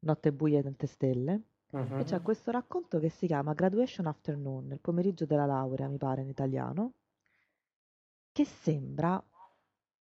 [0.01, 1.43] Notte buia e tante stelle.
[1.97, 6.23] E c'è questo racconto che si chiama Graduation Afternoon, il pomeriggio della laurea, mi pare
[6.23, 6.95] in italiano,
[8.33, 9.23] che sembra,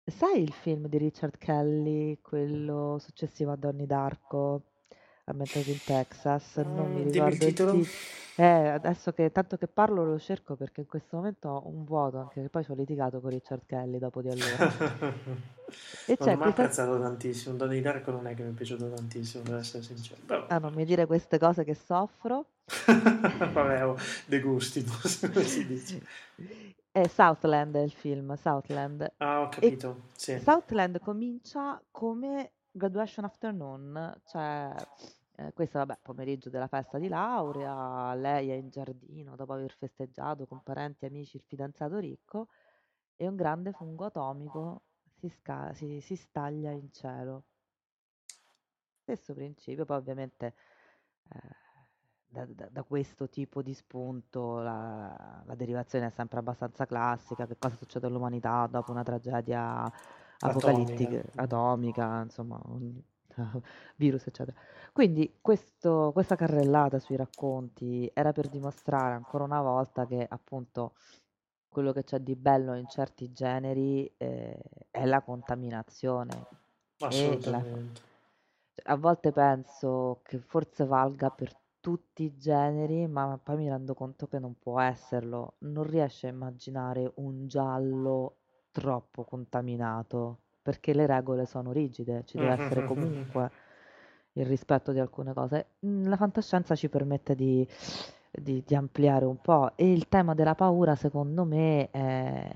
[0.05, 4.63] sai il film di Richard Kelly, quello successivo a Donnie Darko,
[5.25, 7.65] ambientato in Texas, non mi Mm, dimmi il ricordo il titolo.
[7.65, 8.18] titolo.
[8.39, 12.19] Eh, adesso che tanto che parlo lo cerco perché in questo momento ho un vuoto,
[12.19, 14.71] anche che poi ci ho litigato con Richard Kelly dopo di allora.
[16.07, 16.61] E Non ho mai questa...
[16.63, 17.55] apprezzato tantissimo.
[17.55, 20.21] Donnie Darko non è che mi è piaciuto tantissimo, per essere sincero.
[20.25, 22.45] Però, Ah, non mi dire queste cose che soffro.
[22.87, 26.01] vabbè, oh, de come si dice.
[26.91, 29.11] È Southland è il film, Southland.
[29.17, 30.39] Ah, ho E capito, sì.
[30.39, 34.73] Southland comincia come Graduation Afternoon, cioè
[35.39, 40.45] eh, questo vabbè, pomeriggio della festa di laurea, lei è in giardino dopo aver festeggiato
[40.45, 42.47] con parenti e amici il fidanzato ricco
[43.15, 44.81] e un grande fungo atomico
[45.19, 47.43] si, sca- si- si staglia in cielo.
[49.01, 50.53] Stesso principio, poi ovviamente
[51.33, 51.39] eh,
[52.27, 57.57] da, da- da questo tipo di spunto la, la derivazione è sempre abbastanza classica, che
[57.57, 59.89] cosa succede all'umanità dopo una tragedia
[60.39, 62.21] apocalittica, Atomica.
[62.23, 63.01] insomma, un
[63.97, 64.57] virus, eccetera.
[64.91, 70.93] Quindi questo- questa carrellata sui racconti era per dimostrare ancora una volta che appunto
[71.69, 74.59] quello che c'è di bello in certi generi eh,
[74.91, 76.47] è la contaminazione
[76.97, 78.01] la, Assolutamente.
[78.73, 83.93] cioè, a volte penso che forse valga per tutti i generi, ma poi mi rendo
[83.93, 85.55] conto che non può esserlo.
[85.59, 88.37] Non riesco a immaginare un giallo
[88.71, 93.51] troppo contaminato, perché le regole sono rigide, ci deve essere comunque
[94.33, 95.67] il rispetto di alcune cose.
[95.85, 97.67] Mm, La fantascienza ci permette di,
[98.31, 102.49] di- di ampliare un po' e il tema della paura, secondo me, è,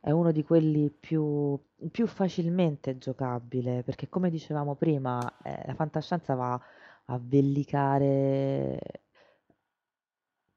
[0.00, 1.58] è uno di quelli più,
[1.90, 6.60] più facilmente giocabile, perché come dicevamo prima, eh, la fantascienza va
[7.06, 8.78] a vellicare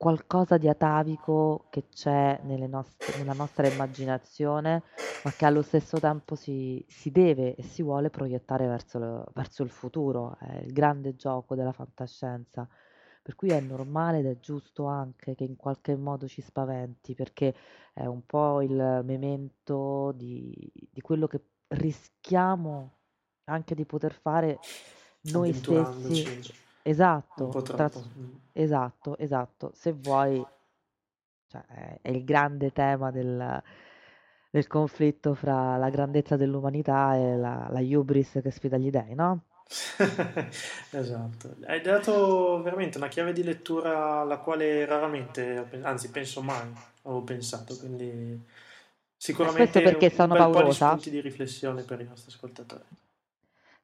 [0.01, 4.81] qualcosa di atavico che c'è nelle nostre- nella nostra immaginazione,
[5.23, 9.61] ma che allo stesso tempo si, si deve e si vuole proiettare verso, lo- verso
[9.61, 10.37] il futuro.
[10.39, 12.67] È il grande gioco della fantascienza.
[13.21, 17.53] Per cui è normale ed è giusto anche che in qualche modo ci spaventi, perché
[17.93, 20.51] è un po' il memento di,
[20.89, 22.97] di quello che rischiamo
[23.43, 24.57] anche di poter fare
[25.25, 26.23] noi stessi.
[27.41, 27.99] Un Esatto, po' troppo.
[28.17, 28.35] Mm.
[28.53, 29.71] esatto, esatto.
[29.73, 30.47] Se vuoi,
[31.47, 33.61] cioè, è, è il grande tema del,
[34.49, 39.43] del conflitto fra la grandezza dell'umanità e la, la hubris che sfida gli dei, no?
[40.91, 46.69] Esatto, hai dato veramente una chiave di lettura alla quale raramente, anzi penso mai,
[47.03, 48.43] avevo pensato, quindi
[49.39, 50.71] E sicuramente questo perché un sono bel po' di paurosa.
[50.71, 52.83] spunti di riflessione per i nostri ascoltatori.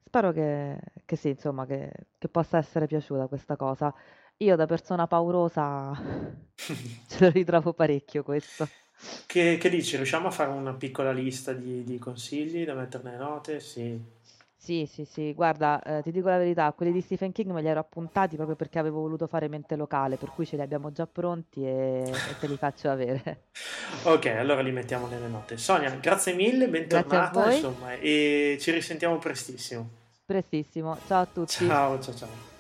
[0.08, 3.94] Spero che, che sì, insomma, che, che possa essere piaciuta questa cosa.
[4.38, 5.94] Io da persona paurosa
[6.56, 8.70] ce lo ritrovo parecchio questo.
[9.26, 9.98] Che, che dici?
[9.98, 13.60] Riusciamo a fare una piccola lista di, di consigli da mettere nelle note?
[13.60, 14.02] Sì.
[14.60, 17.68] Sì, sì, sì, guarda, eh, ti dico la verità, quelli di Stephen King me li
[17.70, 21.08] ero appuntati proprio perché avevo voluto fare mente locale, per cui ce li abbiamo già
[21.08, 23.44] pronti e, e te li faccio avere.
[24.04, 25.58] Ok, allora li mettiamo nelle note.
[25.58, 29.90] Sonia, grazie mille, Grazie bentornata, voi, insomma, e ci risentiamo prestissimo.
[30.26, 30.98] prestissimo.
[31.08, 31.66] Ciao a tutti.
[31.66, 32.57] Ciao, ciao, ciao.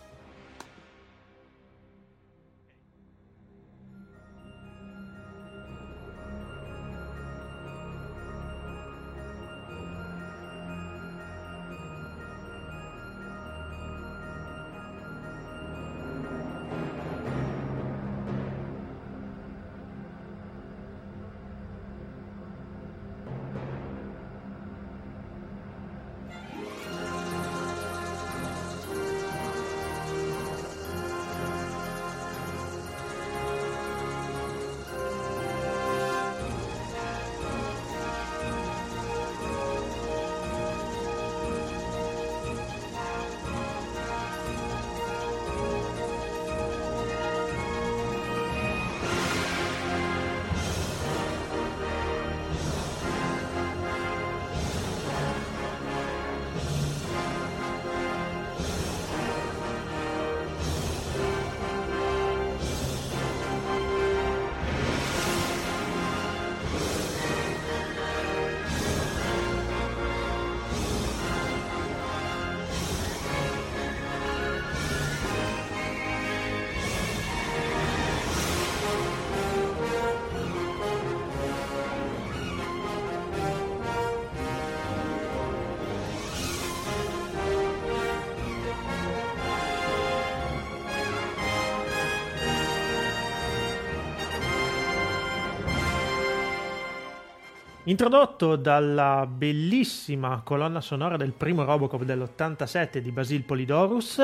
[97.87, 104.19] Introdotto dalla bellissima colonna sonora del primo Robocop dell'87 di Basil Polidorus,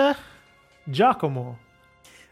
[0.84, 1.60] Giacomo.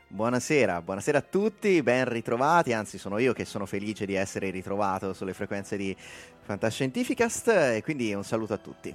[0.10, 5.14] Buonasera, buonasera a tutti, ben ritrovati, anzi sono io che sono felice di essere ritrovato
[5.14, 5.96] sulle frequenze di
[6.42, 8.94] Fantascientificast e quindi un saluto a tutti.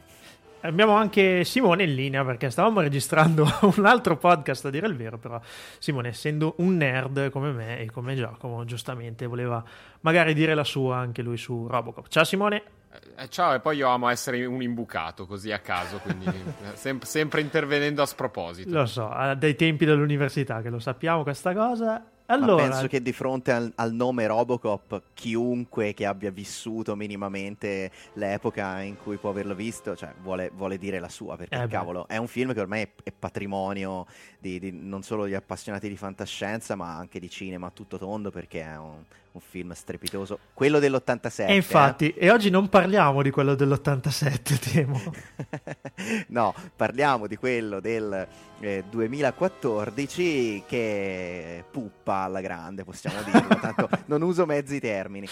[0.61, 3.47] Abbiamo anche Simone in linea perché stavamo registrando
[3.77, 5.41] un altro podcast a dire il vero, però
[5.79, 9.63] Simone essendo un nerd come me e come Giacomo giustamente voleva
[10.01, 12.09] magari dire la sua anche lui su Robocop.
[12.09, 12.63] Ciao Simone.
[13.17, 16.27] Eh, ciao, e poi io amo essere un imbucato così a caso, quindi
[16.75, 18.71] sem- sempre intervenendo a sproposito.
[18.71, 22.05] Lo so, dai tempi dell'università che lo sappiamo questa cosa.
[22.27, 22.63] Allora...
[22.63, 28.81] Ma penso che di fronte al, al, nome Robocop, chiunque che abbia vissuto minimamente l'epoca
[28.81, 32.17] in cui può averlo visto, cioè, vuole, vuole dire la sua, perché eh cavolo, è
[32.17, 34.07] un film che ormai è, è patrimonio
[34.39, 38.31] di, di, non solo di appassionati di fantascienza, ma anche di cinema a tutto tondo,
[38.31, 39.03] perché è un,
[39.37, 40.39] un film strepitoso.
[40.55, 41.47] Quello dell'87.
[41.49, 42.27] E infatti, eh?
[42.27, 45.01] e oggi non parliamo di quello dell'87, temo.
[46.29, 48.27] no, parliamo di quello del
[48.61, 55.29] eh, 2014 che puppa alla grande, possiamo dirlo, tanto non uso mezzi termini.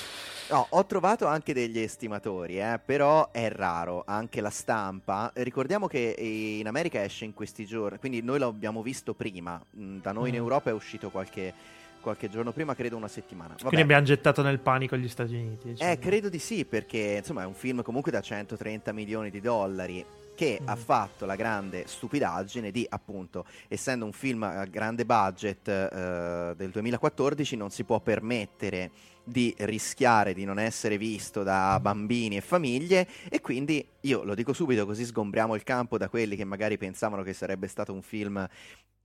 [0.50, 5.30] No, ho trovato anche degli estimatori, eh, però è raro, anche la stampa.
[5.34, 10.12] Ricordiamo che in America esce in questi giorni, quindi noi l'abbiamo visto prima, mm, da
[10.12, 10.38] noi in mm.
[10.38, 13.50] Europa è uscito qualche qualche giorno prima, credo una settimana.
[13.50, 13.62] Vabbè.
[13.62, 15.70] Quindi abbiamo gettato nel panico gli Stati Uniti.
[15.70, 15.90] Diciamo.
[15.90, 20.05] Eh, credo di sì, perché insomma è un film comunque da 130 milioni di dollari
[20.34, 20.68] che mm.
[20.68, 26.70] ha fatto la grande stupidaggine di appunto essendo un film a grande budget eh, del
[26.70, 28.90] 2014 non si può permettere
[29.25, 34.53] di rischiare di non essere visto da bambini e famiglie e quindi io lo dico
[34.53, 38.47] subito così sgombriamo il campo da quelli che magari pensavano che sarebbe stato un film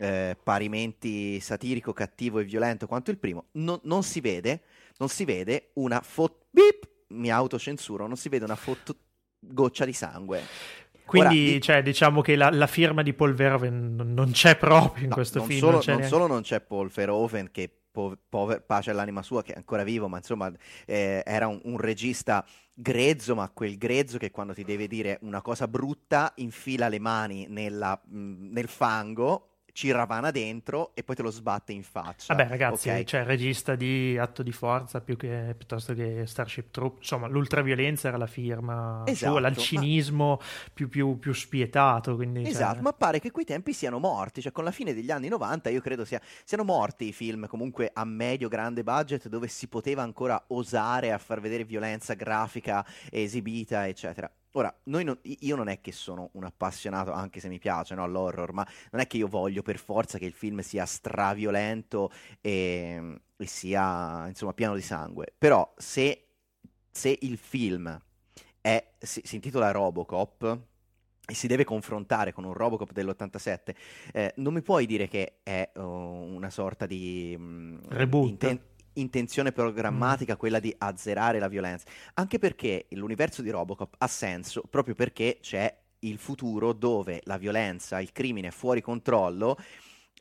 [0.02, 4.62] eh, parimenti satirico, cattivo e violento quanto il primo, no, non si vede,
[4.98, 6.48] non si vede una foto...
[7.10, 8.96] mi autocensuro, non si vede una foto
[9.40, 10.42] goccia di sangue.
[11.06, 15.10] Quindi, Ora, cioè, diciamo che la, la, firma di Paul Verhoeven non c'è proprio in
[15.10, 15.60] no, questo non film.
[15.60, 16.16] Solo, non, non neanche...
[16.16, 17.79] solo non c'è Paul Verhoeven, che
[18.30, 20.52] pover, pace all'anima sua, che è ancora vivo, ma insomma
[20.86, 25.42] eh, era un, un, regista grezzo, ma quel grezzo che quando ti deve dire una
[25.42, 29.49] cosa brutta infila le mani nella, mh, nel fango
[29.80, 32.34] ci ravana dentro e poi te lo sbatte in faccia.
[32.34, 33.06] Vabbè, ragazzi, okay?
[33.06, 38.18] cioè regista di atto di forza più che, piuttosto che Starship Troop, insomma, l'ultraviolenza era
[38.18, 40.46] la firma esatto, sua, l'alcinismo ma...
[40.74, 42.18] più, più, più, spietato.
[42.18, 42.82] Quindi, cioè esatto, cioè...
[42.82, 45.80] ma pare che quei tempi siano morti, cioè con la fine degli anni 90 io
[45.80, 51.14] credo sia, siano morti i film comunque a medio-grande budget dove si poteva ancora osare
[51.14, 54.30] a far vedere violenza grafica esibita, eccetera.
[54.54, 58.52] Ora, non, io non è che sono un appassionato, anche se mi piace no, l'horror,
[58.52, 63.46] ma non è che io voglio per forza che il film sia straviolento e, e
[63.46, 65.34] sia, insomma, pieno di sangue.
[65.38, 66.26] Però se,
[66.90, 68.00] se il film
[68.60, 70.60] è, si, si, intitola Robocop
[71.28, 73.76] e si deve confrontare con un Robocop dell'87,
[74.12, 77.36] eh, non mi puoi dire che è uh, una sorta di...
[77.38, 78.30] Um, Reboot.
[78.30, 78.62] Inten-
[79.00, 80.38] intenzione programmatica mm.
[80.38, 85.76] quella di azzerare la violenza, anche perché l'universo di Robocop ha senso proprio perché c'è
[86.00, 89.58] il futuro dove la violenza, il crimine è fuori controllo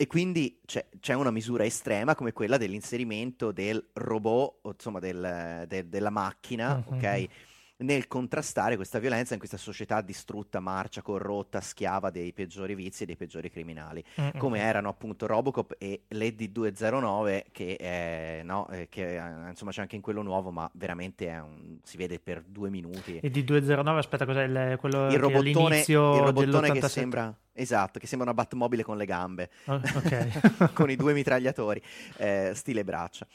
[0.00, 5.88] e quindi c'è, c'è una misura estrema come quella dell'inserimento del robot, insomma del, de,
[5.88, 6.98] della macchina, mm-hmm.
[6.98, 7.28] ok?
[7.78, 13.06] Nel contrastare questa violenza in questa società distrutta, marcia, corrotta, schiava dei peggiori vizi e
[13.06, 14.38] dei peggiori criminali, mm-hmm.
[14.38, 19.82] come erano appunto Robocop e l'Eddie 209 che, è, no, eh, che eh, insomma c'è
[19.82, 23.20] anche in quello nuovo, ma veramente un, si vede per due minuti.
[23.22, 27.34] Eddie 209, aspetta, cos'è il, quello il robottone, il robottone che sembra...
[27.52, 30.30] Esatto, che sembra una Batmobile con le gambe, oh, okay.
[30.72, 31.82] con i due mitragliatori,
[32.18, 33.26] eh, stile braccia.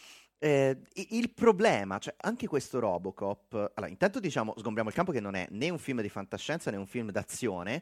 [0.43, 5.35] Eh, il problema, cioè anche questo Robocop, allora intanto diciamo, sgombriamo il campo che non
[5.35, 7.81] è né un film di fantascienza né un film d'azione,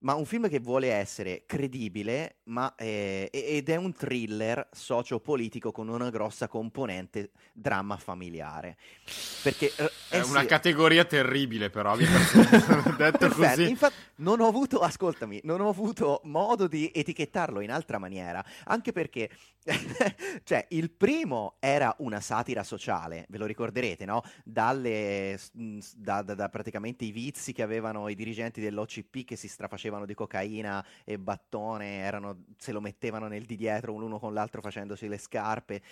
[0.00, 5.88] ma un film che vuole essere credibile ma, eh, ed è un thriller sociopolitico con
[5.88, 8.76] una grossa componente dramma familiare.
[9.42, 11.96] Perché, eh, è una sì, categoria terribile però,
[12.96, 13.68] detto così.
[13.68, 18.92] Infatti non ho avuto, ascoltami, non ho avuto modo di etichettarlo in altra maniera, anche
[18.92, 19.30] perché
[20.44, 24.22] cioè, il primo era una satira sociale, ve lo ricorderete, no?
[24.44, 29.87] Dalle, da, da, da praticamente i vizi che avevano i dirigenti dell'OCP che si strafacevano
[29.88, 34.60] facevano di cocaina e battone, erano, se lo mettevano nel di dietro l'uno con l'altro
[34.60, 35.82] facendosi le scarpe.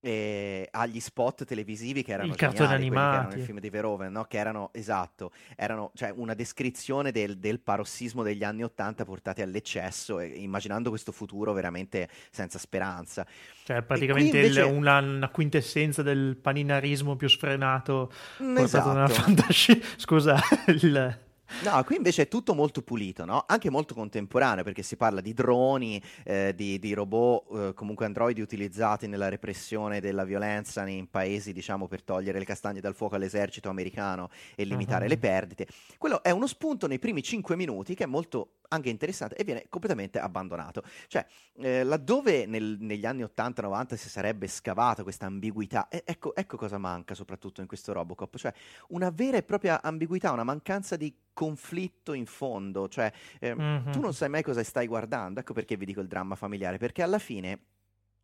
[0.00, 3.68] eh, agli spot televisivi che erano I cartoni geniali, quelli che erano nel film di
[3.68, 4.24] Verhoeven, no?
[4.26, 10.20] che erano, esatto, erano cioè, una descrizione del, del parossismo degli anni Ottanta portati all'eccesso,
[10.20, 13.26] e, immaginando questo futuro veramente senza speranza.
[13.64, 19.22] Cioè, praticamente invece- il- una, una quintessenza del paninarismo più sfrenato Mm, portato nella esatto.
[19.22, 19.86] fantascienza.
[19.96, 20.38] Scusa,
[20.68, 21.26] il...
[21.64, 23.44] No, qui invece è tutto molto pulito, no?
[23.46, 28.40] Anche molto contemporaneo, perché si parla di droni, eh, di, di robot, eh, comunque androidi
[28.40, 33.68] utilizzati nella repressione della violenza in paesi, diciamo, per togliere le castagne dal fuoco all'esercito
[33.68, 35.10] americano e limitare Mhm.
[35.10, 35.66] le perdite.
[35.96, 39.66] Quello è uno spunto nei primi cinque minuti che è molto anche interessante e viene
[39.68, 40.82] completamente abbandonato.
[41.06, 46.56] Cioè, eh, laddove nel- negli anni 80-90 si sarebbe scavato questa ambiguità, e- ecco, ecco
[46.56, 48.52] cosa manca soprattutto in questo Robocop, cioè
[48.88, 53.92] una vera e propria ambiguità, una mancanza di conflitto in fondo, cioè eh, Mhm.
[53.92, 57.02] tu non sai mai cosa stai guardando, ecco perché vi dico il dramma familiare, perché
[57.02, 57.58] alla fine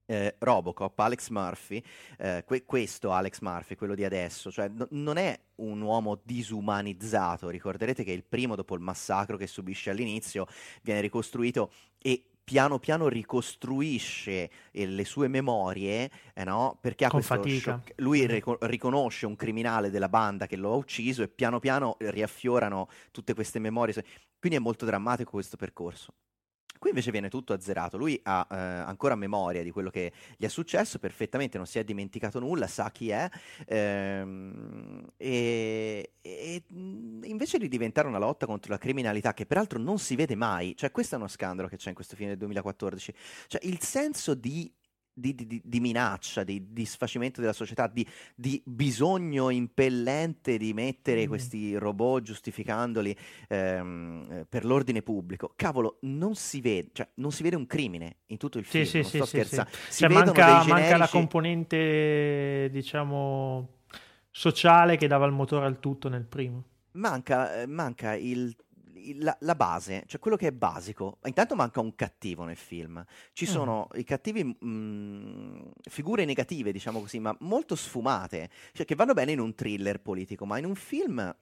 [0.06, 1.82] eh, Robocop, Alex Murphy,
[2.18, 7.48] eh, que- questo Alex Murphy, quello di adesso, cioè no- non è un uomo disumanizzato,
[7.48, 10.46] ricorderete che il primo dopo il massacro che subisce all'inizio
[10.82, 16.76] viene ricostruito e piano piano ricostruisce eh, le sue memorie, eh, no?
[16.80, 17.06] Perché
[17.48, 21.96] shock- lui rico- riconosce un criminale della banda che lo ha ucciso e piano piano
[21.98, 23.94] riaffiorano tutte queste memorie.
[24.38, 26.12] Quindi è molto drammatico questo percorso.
[26.84, 30.48] Qui invece viene tutto azzerato, lui ha eh, ancora memoria di quello che gli è
[30.48, 33.26] successo, perfettamente non si è dimenticato nulla, sa chi è,
[33.64, 39.98] ehm, e, e, mh, invece di diventare una lotta contro la criminalità, che peraltro non
[39.98, 43.14] si vede mai, cioè questo è uno scandalo che c'è in questo film del 2014,
[43.46, 44.70] cioè il senso di,
[45.14, 51.24] di- di- di- minaccia, di, di sfacimento della società, di, di bisogno impellente di mettere
[51.24, 51.28] Mm.
[51.28, 53.16] questi robot giustificandoli
[53.48, 55.52] ehm, eh, per l'ordine pubblico.
[55.56, 58.84] Cavolo, non si vede, cioè, non si vede un crimine in tutto il Sì, film,
[58.84, 59.36] sì, non sì, sto sì, sì.
[59.36, 59.70] scherzando.
[59.88, 63.68] Si Cioè, vedono manca, manca la componente, diciamo,
[64.30, 66.64] sociale che dava il motore al tutto nel primo.
[66.92, 68.54] Manca, eh, manca il-
[69.18, 71.18] la, la base, cioè quello che è basico.
[71.24, 73.04] Intanto manca un cattivo nel film.
[73.32, 73.48] Ci Mm.
[73.48, 79.32] sono i cattivi, mm, figure negative, diciamo così, ma molto sfumate, cioè che vanno bene
[79.32, 81.34] in un thriller politico, ma in un film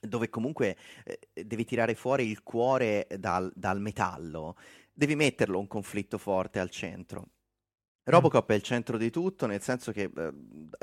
[0.00, 4.56] dove comunque eh, devi tirare fuori il cuore dal, dal metallo,
[4.92, 7.26] devi metterlo un conflitto forte al centro.
[8.02, 10.32] Robocop è il centro di tutto, nel senso che eh,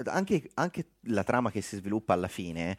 [0.06, 2.78] anche, anche la trama che si sviluppa alla fine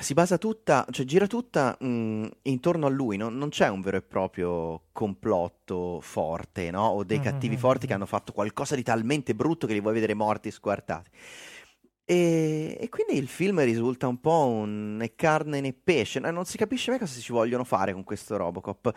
[0.00, 3.28] si basa tutta, cioè gira tutta mh, intorno a lui, no?
[3.28, 6.86] non c'è un vero e proprio complotto forte, no?
[6.88, 7.94] O dei Mhm, cattivi mhm, forti che mhm.
[7.94, 11.10] hanno fatto qualcosa di talmente brutto che li vuoi vedere morti squartati.
[12.04, 16.30] E, e quindi il film risulta un po' un né carne né pesce, no?
[16.30, 18.92] non si capisce mai cosa ci vogliono fare con questo Robocop.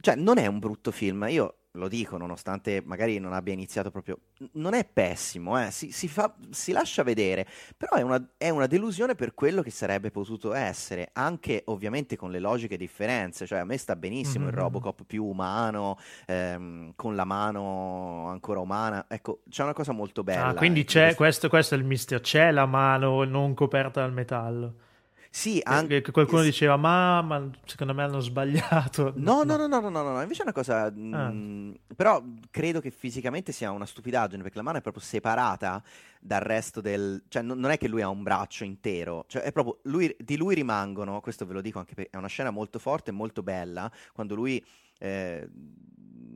[0.00, 4.18] Cioè, non è un brutto film, io lo dico, nonostante magari non abbia iniziato proprio.
[4.52, 7.46] Non è pessimo, eh, Si, si fa- si lascia vedere,
[7.76, 12.30] però è una, è una delusione per quello che sarebbe potuto essere, anche ovviamente con
[12.32, 13.46] le logiche differenze.
[13.46, 14.58] Cioè, a me sta benissimo il Mhm.
[14.58, 15.96] Robocop più umano,
[16.26, 19.06] ehm, con la mano ancora umana.
[19.08, 20.46] Ecco, c'è una cosa molto bella.
[20.48, 24.12] Ah, quindi in c'è, questo- questo, è il mistero, c'è la mano non coperta dal
[24.12, 24.74] metallo.
[25.32, 29.12] Sì, Che- anche che qualcuno diceva, ma, ma secondo me hanno sbagliato.
[29.16, 30.86] No, no, no, no, no, no, no, no, invece è una cosa...
[30.86, 30.90] Ah.
[31.30, 32.20] mm, Però
[32.50, 35.80] credo che fisicamente sia una stupidaggine, perché la mano è proprio separata
[36.20, 37.22] dal resto del...
[37.28, 39.78] Cioè, non, non è che lui ha un braccio intero, cioè è proprio...
[39.84, 43.10] Lui, di lui rimangono, questo ve lo dico anche perché è una scena molto forte
[43.10, 44.62] e molto bella, quando lui...
[45.00, 45.48] eh,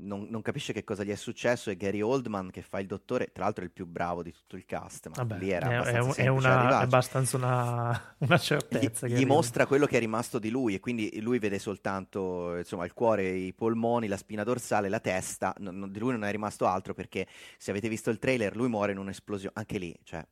[0.05, 3.31] non, non capisce che cosa gli è successo e Gary Oldman che fa il dottore,
[3.33, 5.73] tra l'altro è il più bravo di tutto il cast, ma Vabbè, lì era è,
[5.73, 8.39] abbastanza è una, abbastanza una, una
[8.69, 9.07] Gli, certezza.
[9.07, 9.25] gli arrivi.
[9.25, 13.29] mostra quello che è rimasto di lui e quindi lui vede soltanto insomma, il cuore,
[13.31, 15.55] i polmoni, la spina dorsale, la testa.
[15.59, 17.27] Non- non- di lui non è rimasto altro perché
[17.59, 19.55] se avete visto il trailer lui muore in un'esplosione.
[19.57, 20.27] Anche lì, cioè,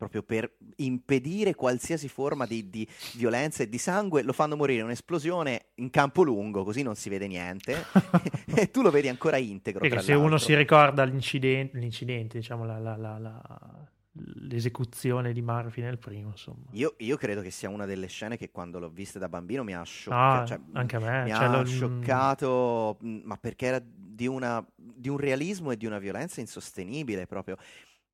[0.00, 4.86] proprio per impedire qualsiasi forma di, di violenza e di sangue, lo fanno morire in
[4.86, 7.84] un'esplosione in campo lungo, così non si vede niente.
[8.56, 9.80] e tu lo vedi ancora integro.
[9.80, 10.38] Perché se uno l'altro.
[10.46, 16.64] si ricorda l'incidente, l'incidente diciamo, la- la- la- la- l'esecuzione di Murphy nel primo, insomma.
[16.72, 19.74] Io, io credo che sia una delle scene che quando l'ho vista da bambino mi
[19.74, 20.46] ha Ah, scioccato.
[20.46, 21.22] cioè, anche a me.
[21.24, 25.76] mi cioè, ha lo- scioccato, mh, ma perché era di, una- di un realismo e
[25.76, 27.56] di una violenza insostenibile proprio.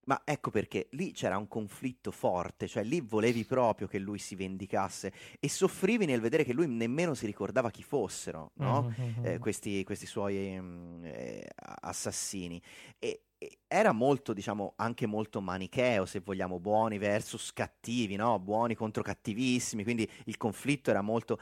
[0.06, 4.36] Ma ecco perché lì c'era un conflitto forte, cioè lì volevi proprio che lui si
[4.36, 8.82] vendicasse e soffrivi nel vedere che lui nemmeno si ricordava chi fossero, no?
[8.96, 9.26] Mhm, mhm.
[9.26, 12.62] eh, questi, questi suoi mm, eh, assassini.
[13.00, 18.38] E, e era molto, diciamo, anche molto manicheo, se vogliamo, buoni versus cattivi, no?
[18.38, 21.38] Buoni contro cattivissimi, quindi il conflitto era molto...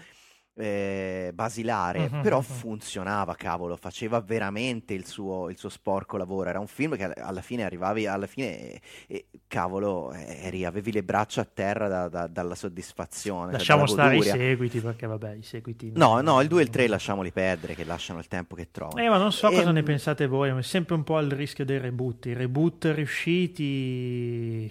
[0.56, 2.42] eh, basilare, Mhm, però mhm.
[2.44, 6.48] funzionava, cavolo, faceva veramente il suo, il suo sporco lavoro.
[6.48, 10.92] Era un film che all- alla fine arrivavi, alla fine, e, e, cavolo, eri, avevi
[10.92, 15.42] le braccia a terra da- da- dalla soddisfazione, Lasciamo stare i seguiti perché vabbè, i
[15.42, 18.68] seguiti No, no, il 2 e il 3 lasciamoli perdere, che lasciano il tempo che
[18.70, 19.02] trovano.
[19.02, 21.28] Eh, ma non so cosa Ehm, ne pensate voi, ma è sempre un po' al
[21.30, 22.26] rischio dei reboot.
[22.26, 24.70] I reboot riusciti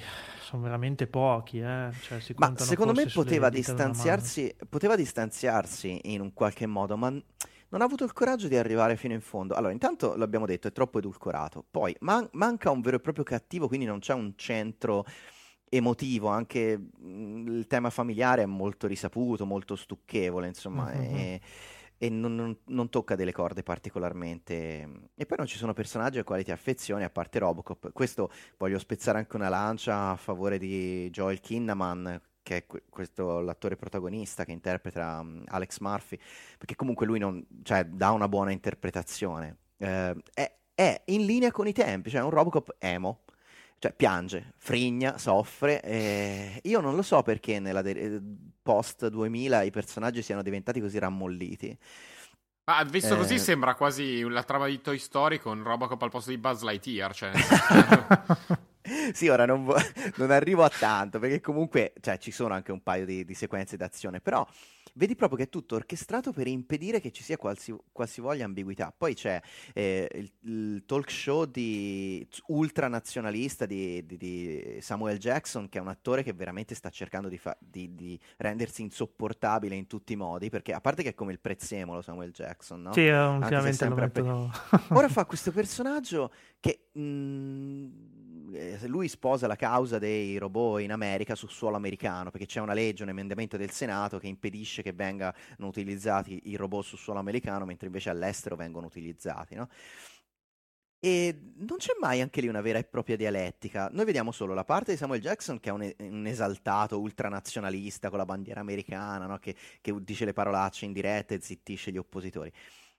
[0.54, 1.90] sono veramente pochi, eh.
[2.00, 7.86] Cioè, Ma secondo me poteva distanziarsi, poteva distanziarsi in un qualche modo, ma non ha
[7.86, 9.56] avuto il coraggio di arrivare fino in fondo.
[9.56, 11.66] Allora, intanto l'abbiamo detto, è troppo edulcorato.
[11.70, 15.06] Poi man- manca un vero e proprio cattivo, quindi non c'è un centro
[15.70, 21.16] emotivo, anche mh, il tema familiare è molto risaputo, molto stucchevole, insomma, Mhm.
[21.16, 21.42] e,
[22.04, 25.10] e non, non- non tocca delle corde particolarmente.
[25.16, 27.94] E poi non ci sono personaggi ai quali ti affezioni, a parte Robocop.
[27.94, 33.40] Questo voglio spezzare anche una lancia a favore di Joel Kinnaman, che è que- questo
[33.40, 36.20] l'attore protagonista che interpreta mm, Alex Murphy,
[36.58, 39.60] perché comunque lui non, cioè, dà una buona interpretazione.
[39.78, 43.23] Eh, è, è in linea con i tempi, cioè è un Robocop emo.
[43.84, 45.82] Cioè, piange, frigna, soffre.
[45.82, 48.22] e io non lo so perché nella de-
[48.62, 51.78] post 2000 i personaggi siano diventati così rammolliti.
[52.64, 53.40] Ma visto così Eh.
[53.40, 57.14] sembra quasi la trama di Toy Story con Robocop al posto di Buzz Lightyear.
[57.14, 57.32] Cioè,
[59.14, 59.76] Sì, ora non, vo-
[60.18, 63.78] non arrivo a tanto perché comunque cioè, ci sono anche un paio di, di sequenze
[63.78, 64.46] d'azione, però
[64.96, 68.94] vedi proprio che è tutto orchestrato per impedire che ci sia qualsi- qualsivoglia ambiguità.
[68.96, 69.42] Poi c'è
[69.74, 75.88] eh, il, il talk show di ultranazionalista di, di- di Samuel Jackson, che è un
[75.88, 80.50] attore che veramente sta cercando di, fa- di- di rendersi insopportabile in tutti i modi,
[80.50, 82.92] perché a parte che è come il prezzemolo Samuel Jackson, no?
[82.94, 84.52] Sì, ultimamente lo mettono...
[84.92, 88.23] Ora fa questo personaggio che mm, eh,
[88.88, 93.04] lui sposa la causa dei robot in America sul suolo americano perché c'è una legge,
[93.04, 97.88] un emendamento del Senato che impedisce che vengano utilizzati i robot sul suolo americano mentre
[97.88, 99.70] invece all'estero vengono utilizzati, no?
[101.06, 103.90] E non c'è mai anche lì una vera e propria dialettica.
[103.92, 108.20] Noi vediamo solo la parte di Samuel Jackson che è un, un esaltato ultranazionalista con
[108.20, 109.38] la bandiera americana, no?
[109.38, 112.50] che, che dice le parolacce in diretta e zittisce gli oppositori.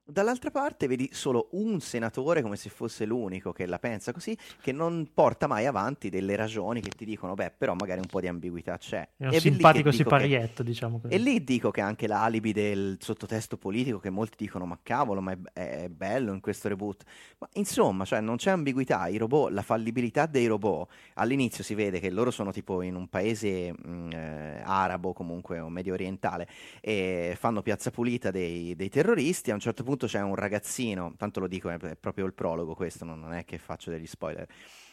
[0.07, 4.71] Dall'altra parte vedi solo un senatore, come se fosse l'unico che la pensa così, che
[4.71, 8.29] non porta mai avanti delle ragioni che ti dicono, beh, però magari un po' di
[8.29, 9.09] ambiguità c'è.
[9.17, 11.15] È un E simpatico dico che- siparietto, diciamo così.
[11.15, 15.33] e lì dico che anche l'alibi del sottotesto politico, che molti dicono, ma cavolo, ma
[15.55, 17.03] è, è bello in questo reboot.
[17.39, 19.09] Ma insomma, cioè, non c'è ambiguità.
[19.09, 23.09] I robot, la fallibilità dei robot, all'inizio si vede che loro sono tipo in un
[23.09, 26.47] paese mh, eh, arabo comunque o medio orientale
[26.83, 29.51] e fanno piazza pulita dei, dei terroristi.
[29.51, 33.05] A un certo punto c'è un ragazzino, tanto lo dico, è, proprio il prologo questo,
[33.05, 34.47] non è che faccio degli spoiler.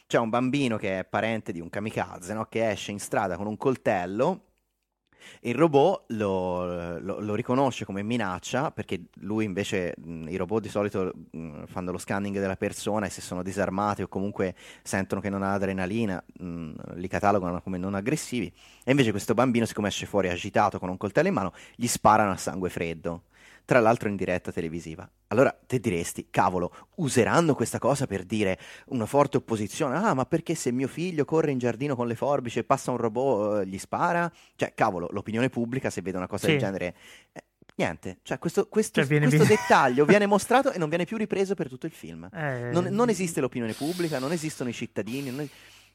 [0.07, 2.45] C'è un bambino che è parente di un kamikaze, no?
[2.45, 4.45] che esce in strada con un coltello
[5.41, 10.69] il robot lo, lo- lo riconosce come minaccia perché lui invece, mh, i robot di
[10.69, 15.29] solito mh, fanno lo scanning della persona e se sono disarmati o comunque sentono che
[15.29, 18.51] non ha adrenalina, mh, li catalogano come non aggressivi.
[18.83, 22.31] E invece questo bambino, siccome esce fuori agitato con un coltello in mano, gli sparano
[22.31, 23.23] a sangue freddo.
[23.65, 25.09] Tra l'altro in diretta televisiva.
[25.27, 29.95] Allora te diresti, cavolo, useranno questa cosa per dire una forte opposizione?
[29.95, 32.97] Ah, ma perché se mio figlio corre in giardino con le forbici e passa un
[32.97, 34.29] robot, eh, gli spara?
[34.55, 36.51] Cioè, cavolo, l'opinione pubblica se vede una cosa Sì.
[36.51, 36.95] del genere...
[37.31, 37.43] eh,
[37.75, 41.15] niente, cioè questo, questo- Cioè, viene- questo viene- dettaglio viene mostrato e non viene più
[41.15, 42.27] ripreso per tutto il film.
[42.33, 45.29] Eh, Non, non esiste l'opinione pubblica, non esistono i cittadini.
[45.31, 45.47] non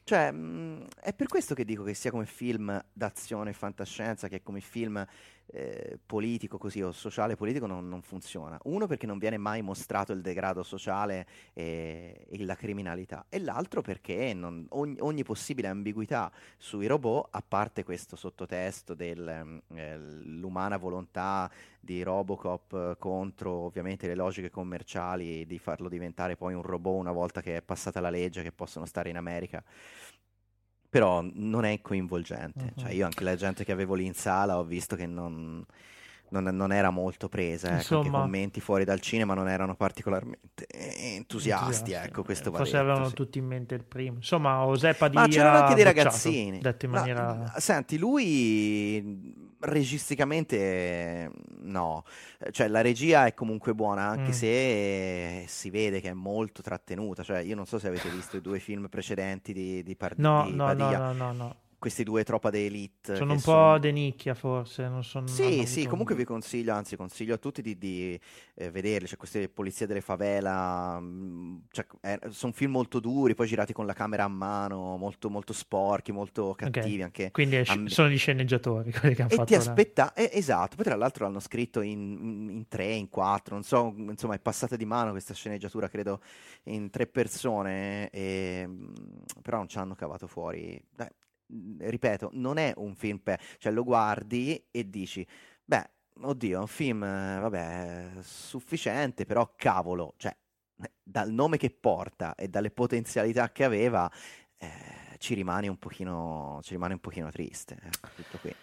[0.03, 4.41] Cioè, mh, è per questo che dico che sia come film d'azione e fantascienza, che
[4.41, 5.05] come film
[5.47, 8.59] eh, politico così o sociale politico non, non funziona.
[8.63, 13.81] Uno perché non viene mai mostrato il degrado sociale e, e la criminalità, e l'altro
[13.81, 22.03] perché non- ogni, ogni possibile ambiguità sui robot, a parte questo sottotesto dell'umana volontà di
[22.03, 27.41] Robocop eh, contro ovviamente le logiche commerciali di farlo diventare poi un robot una volta
[27.41, 29.63] che è passata la legge che possono stare in America.
[30.89, 32.73] Però non è coinvolgente.
[32.75, 32.83] Mhm.
[32.83, 35.65] Cioè, io anche la gente che avevo lì in sala ho visto che non,
[36.29, 37.67] non- non era molto presa.
[37.67, 41.91] Ecco, anche i Insomma- commenti fuori dal cinema non erano particolarmente entusiasti.
[41.93, 43.13] Ecco, questo va Forse detto, avevano sì.
[43.15, 44.17] tutti in mente il primo.
[44.17, 46.59] Insomma, Osepa di Ma c'erano anche dei ragazzini.
[46.59, 47.33] Detto in Ma, maniera...
[47.33, 52.03] mh, senti, lui registicamente eh, no,
[52.39, 54.33] Eh, cioè la regia è comunque buona, anche Mm.
[54.33, 57.23] se eh, si vede che è molto trattenuta.
[57.23, 60.45] Cioè, io non so se avete visto i due film precedenti di, di, Par- No,
[60.45, 61.55] di no, no, no, no, no.
[61.79, 63.15] Questi due troppa d'elite.
[63.15, 64.87] Sono che un po' sono- de nicchia, forse.
[64.87, 68.19] Non sono, Sì, sì, comunque un- vi consiglio, anzi consiglio a tutti di, di,
[68.55, 73.45] eh, vederli, c'è queste polizie delle favela, mm, cioè, eh, sono film molto duri, poi
[73.47, 77.31] girati con la camera a mano, molto, molto sporchi, molto cattivi anche.
[77.31, 80.75] Quindi sci- ambi- sono gli sceneggiatori quelli che hanno E fatto ti aspetta, eh, esatto,
[80.75, 84.75] poi tra l'altro l'hanno scritto in, in tre, in quattro, non so, insomma è passata
[84.75, 86.21] di mano questa sceneggiatura, credo,
[86.63, 88.93] in tre persone, e, mm,
[89.43, 90.81] però non ci hanno cavato fuori.
[91.01, 91.05] Mm,
[91.77, 93.39] ripeto, non è un film per...
[93.57, 95.25] cioè lo guardi e dici,
[95.63, 95.89] beh,
[96.21, 100.35] oddio, è un film, eh, vabbè, sufficiente, però cavolo, cioè,
[100.81, 104.11] eh, dal nome che porta e dalle potenzialità che aveva,
[104.57, 108.55] eh, ci rimane un pochino, ci rimane un pochino triste, ecco, tutto qui.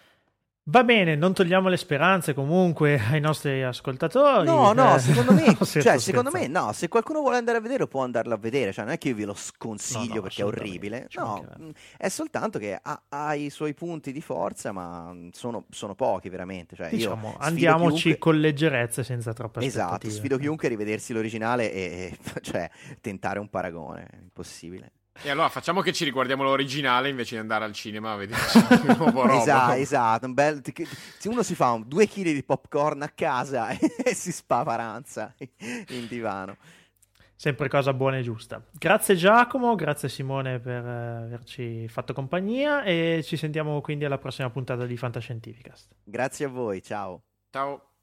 [0.67, 4.47] Va bene, non togliamo le speranze comunque ai nostri ascoltatori.
[4.47, 7.61] No, no, eh, secondo me, no, cioè, secondo me no, se qualcuno vuole andare a
[7.61, 10.21] vedere può andarlo a vedere, cioè non è che io ve lo sconsiglio No, no,
[10.23, 14.21] perché è orribile, ci no, mh, è soltanto che ha, ha i suoi punti di
[14.21, 19.33] forza, ma mh, sono, sono pochi veramente, cioè io Diciamo, andiamoci chiunque- con leggerezza senza
[19.33, 22.67] troppe Esatto, sfido chiunque a rivedersi l'originale e, e, cioè,
[23.01, 24.91] tentare un paragone, è impossibile.
[25.21, 28.95] E allora facciamo che ci riguardiamo l'originale invece di andare al cinema a vederci il
[28.97, 29.41] nuovo Robocop.
[29.41, 30.61] Esatto, esatto, un bel,
[31.25, 36.57] uno si fa un, due chili di popcorn a casa e si spaparanza in divano.
[37.37, 38.63] Sempre cosa buona e giusta.
[38.71, 44.49] Grazie Giacomo, grazie Simone per eh, averci fatto compagnia e ci sentiamo quindi alla prossima
[44.49, 45.95] puntata di Fantascientificast.
[46.03, 47.23] Grazie a voi, ciao.
[47.51, 47.94] Ciao.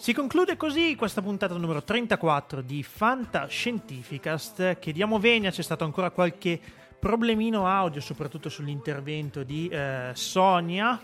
[0.00, 4.78] Si conclude così questa puntata numero 34 di Fantascientificast.
[4.78, 6.58] Chiediamo venia, c'è stato ancora qualche
[6.98, 10.98] problemino audio, soprattutto sull'intervento di eh, Sonia.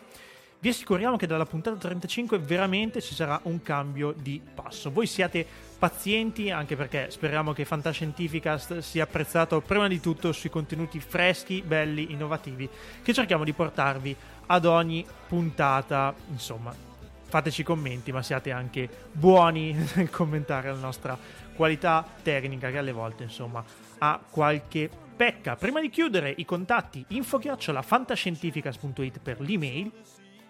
[0.59, 4.91] Vi assicuriamo che dalla puntata 35 veramente ci sarà un cambio di passo.
[4.91, 5.47] Voi siate
[5.79, 12.13] pazienti anche perché speriamo che Fantascientificast sia apprezzato prima di tutto sui contenuti freschi, belli,
[12.13, 12.67] innovativi
[13.03, 14.17] che cerchiamo di portarvi
[14.47, 16.15] ad ogni puntata.
[16.31, 16.86] Insomma,
[17.27, 21.17] fateci commenti, ma siate anche buoni nel commentare la nostra
[21.55, 23.63] qualità tecnica che alle volte, insomma,
[23.99, 25.57] ha qualche pecca.
[25.57, 29.91] Prima di chiudere i contatti info-fantascientificas.it per l'email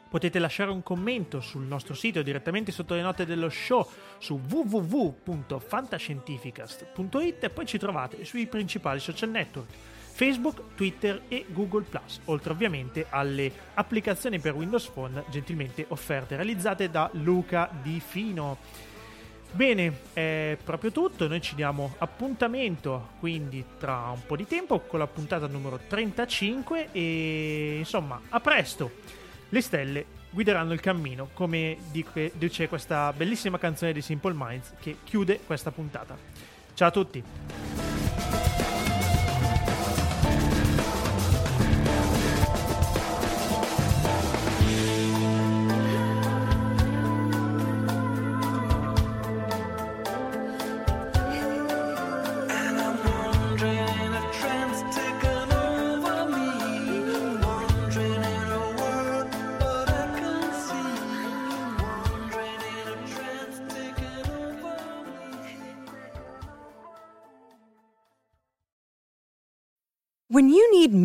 [0.08, 3.84] Potete lasciare un commento sul nostro sito direttamente sotto le note dello show
[4.18, 9.68] su www.fantascientificast.it e poi ci trovate sui principali social network
[10.16, 11.84] Facebook, Twitter e Google
[12.24, 18.56] oltre ovviamente alle applicazioni per Windows Phone gentilmente offerte realizzate da Luca Di Fino.
[19.52, 25.00] Bene, è proprio tutto, noi ci diamo appuntamento quindi tra un po' di tempo con
[25.00, 28.90] la puntata numero 35 e insomma a presto!
[29.50, 35.40] Le stelle guideranno il cammino, come dice questa bellissima canzone di Simple Minds che chiude
[35.44, 36.16] questa puntata.
[36.72, 37.86] Ciao a tutti!